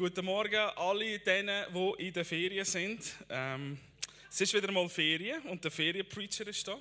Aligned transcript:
Guten 0.00 0.24
Morgen 0.24 0.56
alle 0.76 1.18
denen, 1.18 1.66
die 1.74 2.06
in 2.06 2.12
der 2.14 2.24
Ferien 2.24 2.64
sind. 2.64 3.04
Ähm, 3.28 3.78
es 4.30 4.40
ist 4.40 4.54
wieder 4.54 4.72
mal 4.72 4.88
Ferien 4.88 5.42
und 5.42 5.62
der 5.62 5.70
Ferienpreacher 5.70 6.46
ist 6.46 6.66
da. 6.66 6.78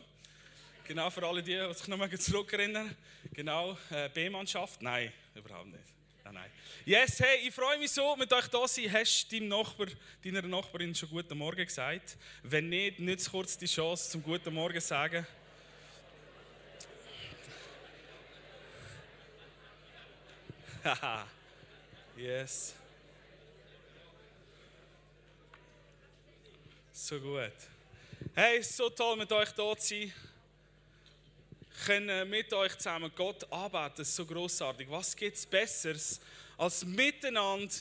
Genau 0.87 1.09
für 1.09 1.27
alle 1.27 1.43
die, 1.43 1.51
die 1.51 1.73
sich 1.73 1.89
noch 1.89 2.09
zurückerinnern. 2.17 2.95
Genau, 3.33 3.77
äh, 3.91 4.07
B-Mannschaft? 4.07 4.81
Nein, 4.81 5.11
überhaupt 5.35 5.67
nicht. 5.67 5.83
Nein, 6.23 6.33
nein. 6.35 6.49
Yes, 6.85 7.19
hey, 7.19 7.45
ich 7.45 7.53
freue 7.53 7.77
mich 7.77 7.91
so, 7.91 8.15
mit 8.15 8.31
euch 8.31 8.47
da 8.47 8.65
zu 8.65 8.81
sein. 8.81 8.93
Hast 8.93 9.29
du 9.29 9.37
deinem 9.37 9.49
Nachbar, 9.49 9.87
deiner 10.23 10.41
Nachbarin 10.43 10.95
schon 10.95 11.09
Guten 11.09 11.37
Morgen 11.37 11.65
gesagt? 11.65 12.15
Wenn 12.43 12.69
nicht, 12.69 12.99
nützt 12.99 13.29
kurz 13.29 13.57
die 13.57 13.65
Chance 13.65 14.11
zum 14.11 14.23
Guten 14.23 14.53
Morgen 14.53 14.79
sagen. 14.79 15.27
Haha. 20.85 21.27
yes. 22.15 22.75
So 27.09 27.19
gut. 27.19 27.51
Hey, 28.35 28.61
so 28.61 28.87
toll 28.91 29.17
mit 29.17 29.31
euch 29.31 29.49
hier 29.55 29.77
zu 29.79 29.87
sein. 29.87 30.13
Können 31.83 32.29
mit 32.29 32.53
euch 32.53 32.77
zusammen 32.77 33.11
Gott 33.15 33.51
arbeiten, 33.51 33.95
das 33.97 34.09
ist 34.09 34.15
so 34.15 34.27
großartig. 34.27 34.87
Was 34.91 35.15
gibt 35.15 35.35
es 35.35 35.43
Besseres, 35.43 36.21
als 36.55 36.85
miteinander 36.85 37.73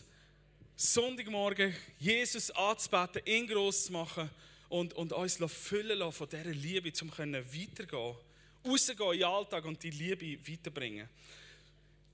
Sonntagmorgen 0.76 1.76
Jesus 1.98 2.50
anzubeten, 2.52 3.20
ihn 3.26 3.46
groß 3.46 3.84
zu 3.84 3.92
machen 3.92 4.30
und, 4.70 4.94
und 4.94 5.12
uns 5.12 5.36
füllen 5.46 5.98
lassen 5.98 6.12
von 6.12 6.28
dieser 6.30 6.44
Liebe, 6.44 6.90
um 7.02 7.12
weitergehen, 7.12 8.16
rausgehen 8.66 9.12
in 9.12 9.18
den 9.18 9.24
Alltag 9.24 9.62
und 9.66 9.82
die 9.82 9.90
Liebe 9.90 10.38
weiterbringen. 10.50 11.06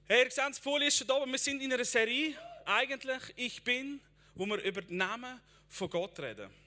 Hey, 0.09 0.25
ihr 0.25 0.31
seht, 0.33 0.59
die 0.59 0.61
Folie 0.61 0.89
ist 0.89 0.97
schon 0.97 1.07
da, 1.07 1.25
wir 1.25 1.39
sind 1.39 1.63
in 1.63 1.73
einer 1.73 1.85
Serie, 1.85 2.35
eigentlich 2.65 3.23
«Ich 3.37 3.63
bin», 3.63 4.01
wo 4.35 4.47
wir 4.47 4.61
über 4.65 4.83
den 4.83 4.97
Namen 4.97 5.41
von 5.69 5.89
Gott 5.89 6.19
reden. 6.19 6.64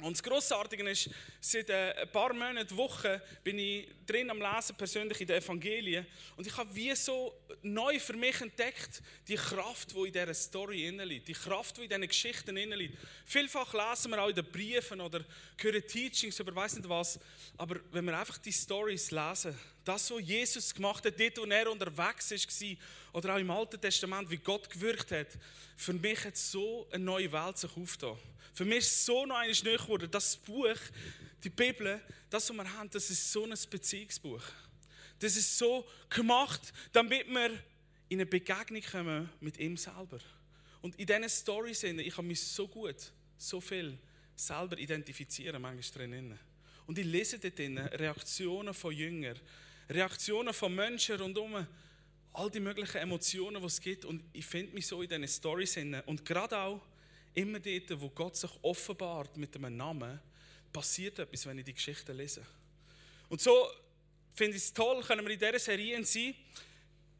Und 0.00 0.12
das 0.12 0.22
Grossartige 0.22 0.88
ist, 0.88 1.10
seit 1.40 1.70
äh, 1.70 1.92
ein 2.02 2.12
paar 2.12 2.32
Monaten, 2.32 2.76
Wochen 2.76 3.20
bin 3.42 3.58
ich 3.58 3.88
drin 4.06 4.30
am 4.30 4.38
Lesen, 4.38 4.76
persönlich 4.76 5.20
in 5.20 5.26
den 5.26 5.42
Evangelien. 5.42 6.06
Und 6.36 6.46
ich 6.46 6.56
habe 6.56 6.72
wie 6.72 6.94
so 6.94 7.34
neu 7.62 7.98
für 7.98 8.12
mich 8.12 8.40
entdeckt, 8.40 9.02
die 9.26 9.34
Kraft, 9.34 9.92
die 9.92 10.06
in 10.06 10.12
dieser 10.12 10.34
Story 10.34 10.88
liegt, 10.90 11.26
die 11.26 11.32
Kraft, 11.32 11.78
die 11.78 11.82
in 11.82 11.88
diesen 11.88 12.06
Geschichten 12.06 12.54
liegt. 12.54 12.96
Vielfach 13.24 13.74
lesen 13.74 14.12
wir 14.12 14.22
auch 14.22 14.28
in 14.28 14.36
den 14.36 14.44
Briefen 14.44 15.00
oder 15.00 15.24
hören 15.60 15.84
Teachings 15.84 16.38
über 16.38 16.54
weiß 16.54 16.76
nicht 16.76 16.88
was. 16.88 17.18
Aber 17.56 17.80
wenn 17.90 18.04
wir 18.04 18.16
einfach 18.16 18.38
die 18.38 18.52
Stories 18.52 19.10
lesen, 19.10 19.58
das, 19.84 20.10
was 20.12 20.20
Jesus 20.20 20.72
gemacht 20.72 21.04
hat, 21.06 21.18
dort, 21.18 21.38
wo 21.38 21.44
er 21.44 21.72
unterwegs 21.72 22.30
war, 22.30 22.76
oder 23.14 23.34
auch 23.34 23.38
im 23.38 23.50
Alten 23.50 23.80
Testament, 23.80 24.30
wie 24.30 24.36
Gott 24.36 24.70
gewirkt 24.70 25.10
hat, 25.10 25.28
für 25.76 25.92
mich 25.92 26.24
hat 26.24 26.36
so 26.36 26.86
eine 26.92 27.02
neue 27.02 27.32
Welt 27.32 27.58
sich 27.58 27.76
aufgetan. 27.76 28.16
Für 28.58 28.64
mich 28.64 28.78
ist 28.78 29.06
so 29.06 29.24
noch 29.24 29.36
eines 29.36 29.62
neu 29.62 29.76
geworden. 29.76 30.10
Das 30.10 30.36
Buch, 30.36 30.74
die 31.44 31.48
Bibel, 31.48 32.00
das, 32.28 32.50
was 32.50 32.56
wir 32.56 32.74
haben, 32.76 32.90
das 32.90 33.08
ist 33.08 33.30
so 33.30 33.44
ein 33.44 33.54
Beziehungsbuch. 33.70 34.42
Das 35.20 35.36
ist 35.36 35.56
so 35.56 35.86
gemacht, 36.10 36.72
damit 36.92 37.28
wir 37.28 37.50
in 38.08 38.18
eine 38.18 38.26
Begegnung 38.26 38.82
kommen 38.82 39.30
mit 39.38 39.58
ihm 39.58 39.76
selber. 39.76 40.18
Und 40.82 40.98
in 40.98 41.06
diesen 41.06 41.28
Storys, 41.28 41.84
ich 41.84 42.16
habe 42.16 42.26
mich 42.26 42.42
so 42.42 42.66
gut, 42.66 42.96
so 43.36 43.60
viel 43.60 43.96
selber 44.34 44.76
identifizieren, 44.76 45.62
manchmal 45.62 46.08
drin. 46.08 46.36
Und 46.88 46.98
ich 46.98 47.06
lese 47.06 47.38
dort 47.38 47.56
drin 47.56 47.78
Reaktionen 47.78 48.74
von 48.74 48.92
Jüngern, 48.92 49.38
Reaktionen 49.88 50.52
von 50.52 50.74
Menschen 50.74 51.20
rundherum, 51.20 51.64
all 52.32 52.50
die 52.50 52.58
möglichen 52.58 52.96
Emotionen, 52.96 53.60
die 53.60 53.66
es 53.68 53.80
gibt. 53.80 54.04
Und 54.04 54.20
ich 54.32 54.46
finde 54.46 54.74
mich 54.74 54.88
so 54.88 55.00
in 55.00 55.08
diesen 55.08 55.28
Storys. 55.28 55.76
Und 56.06 56.24
gerade 56.24 56.58
auch, 56.58 56.82
Immer 57.38 57.60
dort, 57.60 58.00
wo 58.00 58.10
Gott 58.10 58.36
sich 58.36 58.50
offenbart 58.62 59.36
mit 59.36 59.54
einem 59.54 59.76
Namen, 59.76 60.18
passiert 60.72 61.20
etwas, 61.20 61.46
wenn 61.46 61.56
ich 61.58 61.66
die 61.66 61.72
Geschichte 61.72 62.12
lese. 62.12 62.44
Und 63.28 63.40
so 63.40 63.70
finde 64.34 64.56
ich 64.56 64.64
es 64.64 64.72
toll, 64.72 65.04
können 65.04 65.24
wir 65.24 65.32
in 65.32 65.38
dieser 65.38 65.60
Serie 65.60 66.04
sein. 66.04 66.34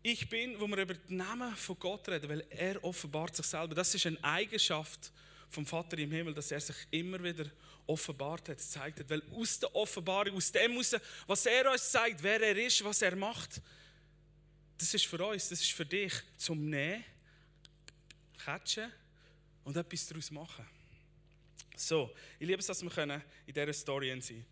Ich 0.03 0.29
bin, 0.29 0.59
wo 0.59 0.67
wir 0.67 0.79
über 0.79 0.95
den 0.95 1.19
Namen 1.19 1.55
von 1.55 1.79
Gott 1.79 2.09
reden, 2.09 2.29
weil 2.29 2.45
er 2.51 2.83
offenbart 2.83 3.37
sich 3.37 3.47
selber. 3.47 3.77
Das 3.77 3.95
ist 3.95 4.07
eine 4.07 4.19
Eigenschaft 4.25 5.13
vom 5.51 5.65
Vater 5.65 5.97
im 5.99 6.11
Himmel, 6.11 6.35
dass 6.35 6.51
er 6.51 6.61
sich 6.63 6.77
immer 6.91 7.23
wieder 7.23 7.45
offenbart 7.87 8.49
hat, 8.49 8.59
gezeigt 8.59 8.99
hat. 8.99 9.11
Weil 9.11 9.23
aus 9.31 9.61
der 9.61 9.73
Offenbarung, 9.73 10.35
aus 10.35 10.51
dem 10.51 10.73
heraus, 10.73 10.97
was 11.29 11.47
er 11.47 11.71
uns 11.71 11.93
zeigt, 11.93 12.21
wer 12.25 12.43
er 12.43 12.57
ist, 12.57 12.83
was 12.83 13.03
er 13.03 13.15
macht, 13.15 13.63
das 14.79 14.93
ist 14.95 15.07
für 15.07 15.25
uns, 15.25 15.49
das 15.49 15.61
ist 15.61 15.71
für 15.71 15.87
dich 15.87 16.13
zum 16.37 16.69
Nähen, 16.69 17.05
Catchen 18.45 18.93
und 19.69 19.77
etwas 19.77 20.07
daraus 20.07 20.31
machen. 20.31 20.67
So, 21.77 22.11
ich 22.39 22.47
liebe 22.47 22.59
es, 22.59 22.67
dass 22.67 22.83
wir 22.83 22.89
können 22.89 23.23
in 23.47 23.53
dieser 23.53 23.73
Story 23.75 24.19
sein 24.19 24.47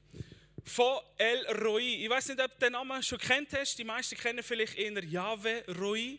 Von 0.63 0.99
El 1.17 1.47
Roi. 1.65 2.05
Ich 2.05 2.11
weiß 2.11 2.29
nicht, 2.29 2.41
ob 2.41 2.53
du 2.53 2.67
den 2.67 2.73
Namen 2.73 3.03
schon 3.03 3.19
kennt 3.19 3.51
hast. 3.55 3.79
Die 3.79 3.85
meisten 3.85 4.15
kennen 4.19 4.43
vielleicht 4.43 4.77
eher 4.77 5.03
Yahweh 5.03 5.63
Roi. 5.81 6.19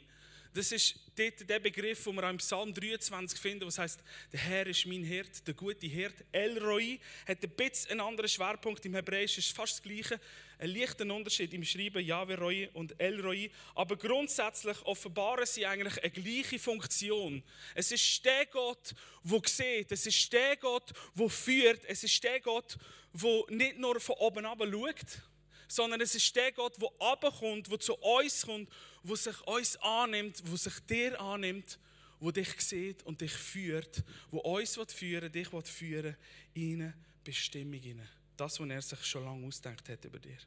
Das 0.53 0.71
ist 0.71 0.95
der 1.17 1.59
Begriff, 1.59 2.03
den 2.03 2.15
wir 2.15 2.29
im 2.29 2.37
Psalm 2.37 2.73
23 2.73 3.39
finden, 3.39 3.65
was 3.65 3.77
heißt, 3.77 3.99
der 4.31 4.39
Herr 4.39 4.67
ist 4.67 4.85
mein 4.85 5.03
Hirt, 5.03 5.45
der 5.47 5.53
gute 5.53 5.87
Hirt. 5.87 6.15
El 6.31 6.57
Roi 6.63 6.99
hat 7.27 7.43
ein 7.43 7.49
bisschen 7.49 7.91
einen 7.91 8.01
anderen 8.01 8.29
Schwerpunkt. 8.29 8.85
Im 8.85 8.95
Hebräisch 8.95 9.37
ist 9.37 9.55
fast 9.55 9.73
das 9.73 9.83
Gleiche. 9.83 10.19
Ein 10.59 10.71
leichter 10.71 11.05
Unterschied 11.05 11.53
im 11.53 11.63
Schreiben 11.63 12.03
Yahweh 12.03 12.35
Roi 12.35 12.69
und 12.73 12.99
El 12.99 13.19
Roi. 13.21 13.49
Aber 13.75 13.95
grundsätzlich 13.95 14.81
offenbaren 14.83 15.45
sie 15.45 15.65
eigentlich 15.65 16.01
eine 16.03 16.11
gleiche 16.11 16.59
Funktion. 16.59 17.43
Es 17.75 17.91
ist 17.91 18.25
der 18.25 18.45
Gott, 18.47 18.93
der 19.23 19.41
sieht. 19.45 19.91
Es 19.91 20.05
ist 20.05 20.33
der 20.33 20.55
Gott, 20.57 20.91
der 21.15 21.29
führt. 21.29 21.83
Es 21.85 22.03
ist 22.03 22.23
der 22.23 22.39
Gott, 22.39 22.77
der 23.13 23.43
nicht 23.49 23.77
nur 23.77 23.99
von 23.99 24.15
oben 24.15 24.45
ab 24.45 24.59
schaut, 24.59 25.21
sondern 25.67 26.01
es 26.01 26.15
ist 26.15 26.35
der 26.35 26.51
Gott, 26.51 26.81
der 26.81 26.89
runterkommt, 26.99 27.71
der 27.71 27.79
zu 27.79 27.95
uns 27.95 28.45
kommt, 28.45 28.69
der 29.07 29.15
sich 29.15 29.41
uns 29.41 29.75
annimmt, 29.77 30.43
der 30.47 30.57
sich 30.57 30.79
dir 30.81 31.19
annimmt, 31.21 31.79
der 32.19 32.31
dich 32.31 32.61
sieht 32.61 33.03
und 33.03 33.21
dich 33.21 33.31
führt, 33.31 34.03
der 34.31 34.45
uns 34.45 34.77
führen 34.91 35.31
dich 35.31 35.47
führen 35.47 36.15
in 36.53 36.81
eine 36.81 36.93
Bestimmung 37.23 37.79
hinein. 37.79 38.09
Das, 38.35 38.59
was 38.59 38.69
er 38.69 38.81
sich 38.81 39.05
schon 39.05 39.23
lange 39.23 39.47
ausgedacht 39.47 39.87
hat 39.89 40.05
über 40.05 40.19
dir. 40.19 40.37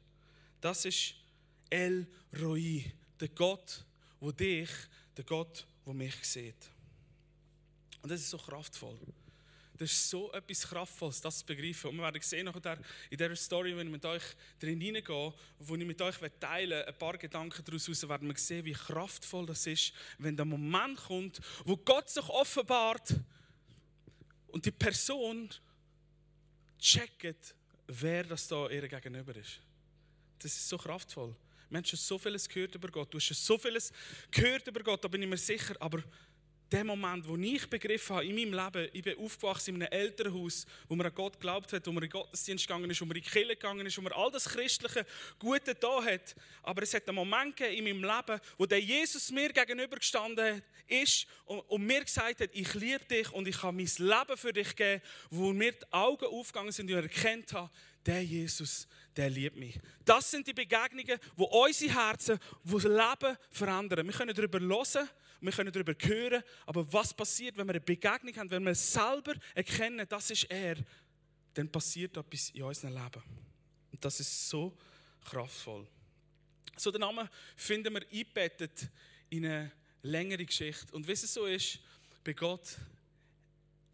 Das 0.59 0.85
ist 0.85 1.15
El 1.69 2.07
Roi, 2.39 2.83
der 3.19 3.29
Gott, 3.29 3.83
der 4.21 4.31
dich, 4.33 4.69
der 5.17 5.23
Gott, 5.23 5.65
der 5.85 5.93
mich 5.93 6.15
sieht. 6.23 6.69
Und 8.01 8.09
das 8.09 8.21
ist 8.21 8.29
so 8.29 8.37
kraftvoll. 8.37 8.97
Das 9.81 9.91
ist 9.91 10.11
so 10.11 10.31
etwas 10.31 10.61
Kraftvolles, 10.69 11.21
das 11.21 11.39
zu 11.39 11.45
begreifen. 11.47 11.89
Und 11.89 11.97
wir 11.97 12.03
werden 12.03 12.21
sehen 12.21 12.45
nachher 12.45 12.77
in 13.09 13.17
dieser 13.17 13.35
Story, 13.35 13.75
wenn 13.75 13.87
ich 13.87 13.91
mit 13.91 14.05
euch 14.05 14.21
drin 14.59 14.79
hineingehe, 14.79 15.33
wo 15.57 15.75
ich 15.75 15.85
mit 15.85 15.99
euch 16.03 16.17
teile, 16.39 16.87
ein 16.87 16.95
paar 16.99 17.17
Gedanken 17.17 17.65
daraus 17.65 17.87
heraus, 17.87 18.07
werden 18.07 18.27
wir 18.27 18.37
sehen, 18.37 18.63
wie 18.63 18.73
kraftvoll 18.73 19.47
das 19.47 19.65
ist, 19.65 19.91
wenn 20.19 20.37
der 20.37 20.45
Moment 20.45 20.97
kommt, 20.97 21.41
wo 21.65 21.75
Gott 21.77 22.11
sich 22.11 22.29
offenbart 22.29 23.15
und 24.49 24.63
die 24.63 24.71
Person 24.71 25.49
checkt, 26.77 27.55
wer 27.87 28.23
das 28.23 28.47
da 28.47 28.69
ihr 28.69 28.87
gegenüber 28.87 29.35
ist. 29.35 29.61
Das 30.37 30.53
ist 30.55 30.69
so 30.69 30.77
kraftvoll. 30.77 31.35
Schon 31.71 31.97
so 31.97 32.19
vieles 32.19 32.47
gehört 32.47 32.75
über 32.75 32.89
Gott. 32.89 33.11
Du 33.11 33.17
hast 33.17 33.33
so 33.33 33.57
vieles 33.57 33.91
gehört 34.29 34.67
über 34.67 34.83
Gott, 34.83 35.03
da 35.03 35.07
bin 35.07 35.23
ich 35.23 35.27
mir 35.27 35.37
sicher. 35.37 35.75
Aber 35.79 36.03
der 36.71 36.85
Moment, 36.85 37.27
wo 37.27 37.35
ich 37.35 37.69
begriffen 37.69 38.15
habe 38.15 38.25
in 38.25 38.35
meinem 38.35 38.65
Leben, 38.65 38.89
ich 38.93 39.03
bin 39.03 39.17
aufgewachsen 39.17 39.75
in 39.75 39.83
einem 39.83 39.91
Elternhaus, 39.91 40.65
wo 40.87 40.95
man 40.95 41.05
an 41.05 41.13
Gott 41.13 41.33
geglaubt 41.33 41.73
hat, 41.73 41.85
wo 41.85 41.91
man 41.91 42.03
in 42.03 42.09
Gottesdienst 42.09 42.65
gegangen 42.65 42.89
ist, 42.89 43.01
wo 43.01 43.05
man 43.05 43.17
in 43.17 43.23
die 43.23 43.29
Kirche 43.29 43.49
gegangen 43.49 43.85
ist, 43.85 43.97
wo 43.97 44.01
man 44.01 44.13
all 44.13 44.31
das 44.31 44.45
Christliche 44.45 45.05
Gute 45.37 45.75
da 45.75 46.03
hat. 46.03 46.35
Aber 46.63 46.83
es 46.83 46.93
hat 46.93 47.07
einen 47.07 47.15
Moment 47.15 47.57
gegeben 47.57 47.87
in 47.87 47.99
meinem 47.99 48.15
Leben, 48.15 48.41
wo 48.57 48.65
der 48.65 48.79
Jesus 48.79 49.31
mir 49.31 49.51
gegenübergestanden 49.51 50.61
ist 50.87 51.27
und, 51.45 51.85
mir 51.85 52.03
gesagt 52.03 52.39
hat, 52.39 52.49
ich 52.53 52.73
liebe 52.73 53.03
dich 53.05 53.31
und 53.33 53.47
ich 53.47 53.61
habe 53.61 53.75
mein 53.75 53.89
Leben 53.97 54.37
für 54.37 54.53
dich 54.53 54.75
gegeben, 54.75 55.01
wo 55.29 55.51
mir 55.51 55.73
die 55.73 55.91
Augen 55.91 56.25
aufgegangen 56.25 56.71
sind 56.71 56.89
und 56.89 56.97
ich 56.97 57.17
erkannt 57.17 57.51
habe, 57.53 57.69
der 58.05 58.23
Jesus, 58.23 58.87
der 59.15 59.29
liebt 59.29 59.57
mich. 59.57 59.79
Das 60.05 60.31
sind 60.31 60.47
die 60.47 60.53
Begegnungen, 60.53 61.19
wo 61.35 61.45
unsere 61.45 61.93
Herzen, 61.93 62.39
wo 62.63 62.79
das 62.79 62.85
Leben 62.85 63.37
verändern. 63.51 64.07
Wir 64.07 64.13
können 64.13 64.33
darüber 64.33 64.59
hören, 64.59 65.09
wir 65.41 65.51
können 65.51 65.71
darüber 65.71 65.93
hören, 65.99 66.43
aber 66.65 66.91
was 66.93 67.13
passiert, 67.13 67.57
wenn 67.57 67.65
wir 67.67 67.73
eine 67.73 67.81
Begegnung 67.81 68.35
haben, 68.35 68.51
wenn 68.51 68.63
wir 68.63 68.75
selber 68.75 69.33
erkennen, 69.55 70.05
das 70.07 70.29
ist 70.29 70.43
er, 70.45 70.77
dann 71.53 71.69
passiert 71.69 72.15
etwas 72.15 72.51
in 72.51 72.63
unserem 72.63 72.93
Leben. 72.93 73.23
Und 73.91 74.05
das 74.05 74.19
ist 74.19 74.49
so 74.49 74.77
kraftvoll. 75.25 75.87
So, 76.77 76.91
den 76.91 77.01
Namen 77.01 77.27
finden 77.55 77.93
wir 77.93 78.07
eingebettet 78.07 78.87
in 79.29 79.45
eine 79.45 79.71
längere 80.03 80.45
Geschichte. 80.45 80.93
Und 80.93 81.07
wie 81.07 81.11
es 81.11 81.33
so 81.33 81.45
ist, 81.45 81.79
bei 82.23 82.33
Gott, 82.33 82.77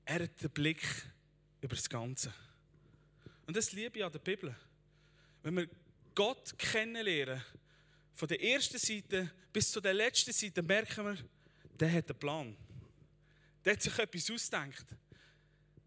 er 0.06 0.24
hat 0.24 0.42
den 0.42 0.52
Blick 0.52 0.82
über 1.62 1.76
das 1.76 1.90
Ganze. 1.90 2.34
Und 3.46 3.56
das 3.56 3.72
liebe 3.72 4.00
ich 4.00 4.06
an 4.06 4.12
der 4.12 4.20
Bibel. 4.20 4.56
Wenn 5.44 5.56
wir 5.56 5.70
Gott 6.14 6.58
kennenlernen, 6.58 7.42
von 8.14 8.28
der 8.28 8.42
ersten 8.42 8.78
Seite 8.78 9.32
bis 9.54 9.72
zu 9.72 9.80
der 9.80 9.94
letzten 9.94 10.34
Seite, 10.34 10.62
merken 10.62 11.06
wir, 11.06 11.18
der 11.80 11.92
hat 11.92 12.10
einen 12.10 12.20
Plan. 12.20 12.58
der 13.64 13.74
hat 13.74 13.82
sich 13.82 13.98
etwas 13.98 14.32
ausgedacht. 14.32 14.86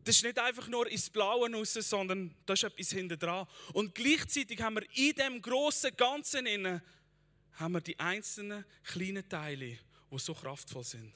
Das 0.04 0.16
ist 0.16 0.24
nicht 0.24 0.38
einfach 0.38 0.66
nur 0.68 0.90
ins 0.90 1.10
Blaue 1.10 1.50
raus, 1.52 1.74
sondern 1.74 2.34
da 2.46 2.54
ist 2.54 2.64
etwas 2.64 2.90
hinter 2.90 3.16
dran. 3.16 3.46
Und 3.74 3.94
gleichzeitig 3.94 4.60
haben 4.60 4.76
wir 4.76 4.86
in 4.96 5.14
dem 5.14 5.42
großen 5.42 5.94
Ganzen 5.96 6.46
innen 6.46 6.80
haben 7.54 7.72
wir 7.72 7.80
die 7.80 7.98
einzelnen 7.98 8.64
kleinen 8.84 9.28
Teile, 9.28 9.78
die 10.10 10.18
so 10.18 10.34
kraftvoll 10.34 10.84
sind. 10.84 11.12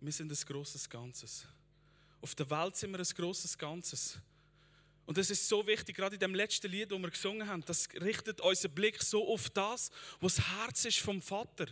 Wir 0.00 0.12
sind 0.12 0.30
ein 0.30 0.46
großes 0.46 0.88
Ganzes. 0.88 1.46
Auf 2.20 2.34
der 2.34 2.48
Welt 2.50 2.76
sind 2.76 2.92
wir 2.92 2.98
ein 2.98 3.04
großes 3.04 3.56
Ganzes. 3.56 4.18
Und 5.06 5.16
das 5.16 5.30
ist 5.30 5.48
so 5.48 5.66
wichtig, 5.66 5.96
gerade 5.96 6.16
in 6.16 6.20
dem 6.20 6.34
letzten 6.34 6.70
Lied, 6.70 6.92
das 6.92 6.98
wir 6.98 7.10
gesungen 7.10 7.48
haben, 7.48 7.64
das 7.64 7.88
richtet 7.94 8.42
unseren 8.42 8.74
Blick 8.74 9.02
so 9.02 9.26
auf 9.26 9.48
das, 9.50 9.90
was 10.20 10.36
das 10.36 10.46
Herz 10.50 10.84
ist 10.84 10.98
vom 10.98 11.22
Vater. 11.22 11.66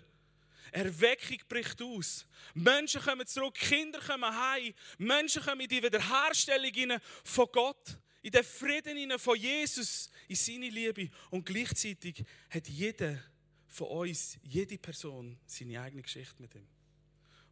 Erweckung 0.72 1.38
bricht 1.48 1.80
aus. 1.82 2.26
Menschen 2.54 3.00
kommen 3.00 3.26
zurück, 3.26 3.54
Kinder 3.54 4.00
kommen 4.00 4.34
heim. 4.34 4.74
Menschen 4.98 5.42
kommen 5.42 5.60
in 5.62 5.68
die 5.68 5.82
Wiederherstellung 5.82 7.00
von 7.24 7.46
Gott, 7.52 7.98
in 8.22 8.30
den 8.30 8.44
Frieden 8.44 9.18
von 9.18 9.36
Jesus, 9.36 10.10
in 10.28 10.36
seine 10.36 10.68
Liebe. 10.68 11.10
Und 11.30 11.44
gleichzeitig 11.44 12.24
hat 12.50 12.68
jeder 12.68 13.22
von 13.68 13.88
uns, 13.88 14.38
jede 14.42 14.78
Person, 14.78 15.38
seine 15.46 15.80
eigene 15.80 16.02
Geschichte 16.02 16.40
mit 16.40 16.54
ihm. 16.54 16.66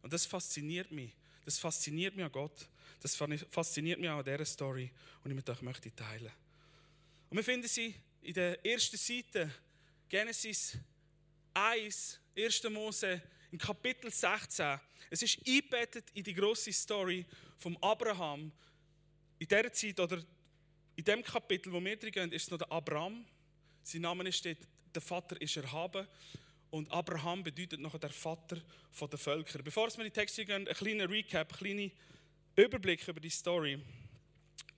Und 0.01 0.13
das 0.13 0.25
fasziniert 0.25 0.91
mich. 0.91 1.15
Das 1.45 1.59
fasziniert 1.59 2.15
mich 2.15 2.25
an 2.25 2.31
Gott. 2.31 2.67
Das 3.01 3.15
fasziniert 3.15 3.99
mich 3.99 4.09
auch 4.09 4.19
an 4.19 4.25
dieser 4.25 4.45
Story, 4.45 4.91
die 5.23 5.29
ich 5.29 5.35
mit 5.35 5.49
euch 5.49 5.61
möchte 5.61 5.93
teilen. 5.95 6.31
Und 7.29 7.37
wir 7.37 7.43
finden 7.43 7.67
sie 7.67 7.93
in 8.21 8.33
der 8.33 8.65
ersten 8.65 8.97
Seite, 8.97 9.51
Genesis 10.09 10.77
1, 11.53 12.19
1. 12.37 12.63
Mose, 12.69 13.21
im 13.49 13.57
Kapitel 13.57 14.11
16. 14.11 14.77
Es 15.09 15.21
ist 15.21 15.39
eingebettet 15.47 16.09
in 16.13 16.21
die 16.21 16.33
große 16.33 16.73
Story 16.73 17.25
von 17.57 17.77
Abraham. 17.81 18.51
In 19.39 19.47
dieser 19.47 19.71
Zeit 19.71 19.97
oder 20.01 20.21
in 20.97 21.03
dem 21.05 21.23
Kapitel, 21.23 21.71
wo 21.71 21.81
wir 21.81 21.95
drin 21.95 22.11
gehen, 22.11 22.31
ist 22.33 22.43
es 22.43 22.51
noch 22.51 22.57
der 22.57 22.69
Abraham. 22.69 23.25
Sein 23.83 24.01
Name 24.01 24.29
steht, 24.33 24.57
der 24.93 25.01
Vater 25.01 25.39
ist 25.41 25.55
erhaben. 25.55 26.05
Und 26.71 26.91
Abraham 26.91 27.41
bedeutet 27.41 27.79
noch 27.79 27.97
der 27.97 28.09
Vater 28.09 28.61
der 28.99 29.19
Völker. 29.19 29.63
Bevor 29.63 29.87
wir 29.87 29.99
in 29.99 30.11
die 30.11 30.19
Texte 30.19 30.43
gehen, 30.43 30.67
ein 30.67 30.75
kleiner 30.75 31.09
Recap, 31.09 31.53
ein 31.53 31.57
kleiner 31.57 31.91
Überblick 32.57 33.07
über 33.07 33.21
die 33.21 33.29
Story. 33.29 33.79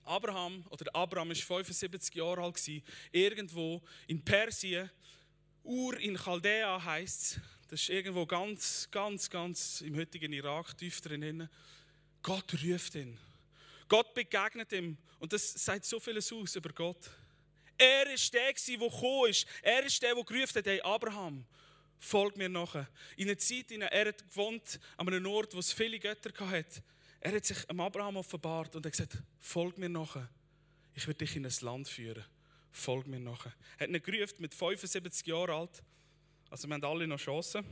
Abraham 0.04 0.64
oder 0.70 0.94
Abraham 0.94 1.32
ist 1.32 1.42
75 1.42 2.14
Jahre 2.14 2.40
alt 2.40 2.70
irgendwo 3.10 3.82
in 4.06 4.24
Persien 4.24 4.88
Ur 5.68 6.00
in 6.00 6.16
Chaldea 6.16 6.82
heißt 6.82 7.40
das 7.68 7.82
ist 7.82 7.90
irgendwo 7.90 8.24
ganz, 8.24 8.88
ganz, 8.90 9.28
ganz 9.28 9.82
im 9.82 9.94
heutigen 9.96 10.32
Irak, 10.32 10.78
tief 10.78 11.02
drinnen. 11.02 11.46
Gott 12.22 12.54
ruft 12.64 12.94
ihn. 12.94 13.18
Gott 13.86 14.14
begegnet 14.14 14.72
ihm. 14.72 14.96
Und 15.18 15.34
das 15.34 15.52
sagt 15.52 15.84
so 15.84 16.00
vieles 16.00 16.32
aus 16.32 16.56
über 16.56 16.70
Gott. 16.70 17.10
Er 17.76 18.10
ist 18.10 18.32
der, 18.32 18.54
der 18.54 18.78
gekommen 18.78 19.28
ist. 19.28 19.46
Er 19.60 19.84
ist 19.84 20.02
der, 20.02 20.14
der 20.14 20.24
gerufen 20.24 20.54
hat, 20.56 20.66
hey 20.66 20.80
Abraham, 20.80 21.44
folg 21.98 22.38
mir 22.38 22.48
nachher. 22.48 22.88
In 23.18 23.28
einer 23.28 23.36
Zeit, 23.36 23.70
in 23.70 23.80
der 23.80 23.92
er 23.92 24.08
hat 24.08 24.26
gewohnt, 24.26 24.80
an 24.96 25.06
einem 25.06 25.26
Ort, 25.26 25.52
wo 25.52 25.58
es 25.58 25.74
viele 25.74 25.98
Götter 25.98 26.32
hatte, 26.48 26.82
er 27.20 27.32
hat 27.32 27.44
sich 27.44 27.68
am 27.68 27.80
Abraham 27.80 28.16
offenbart 28.16 28.74
und 28.74 28.86
hat 28.86 28.92
gesagt, 28.92 29.18
folg 29.38 29.76
mir 29.76 29.90
nachher. 29.90 30.30
Ich 30.94 31.06
werde 31.06 31.18
dich 31.18 31.36
in 31.36 31.44
ein 31.44 31.52
Land 31.60 31.88
führen 31.88 32.24
folg 32.70 33.06
mir 33.06 33.20
nachher. 33.20 33.52
Er 33.78 33.86
hat 33.86 33.94
ihn 33.94 34.02
gerufen 34.02 34.36
mit 34.38 34.54
75 34.54 35.26
Jahren 35.26 35.50
alt. 35.50 35.82
Also 36.50 36.68
wir 36.68 36.74
haben 36.74 36.84
alle 36.84 37.06
noch 37.06 37.18
Chancen. 37.18 37.64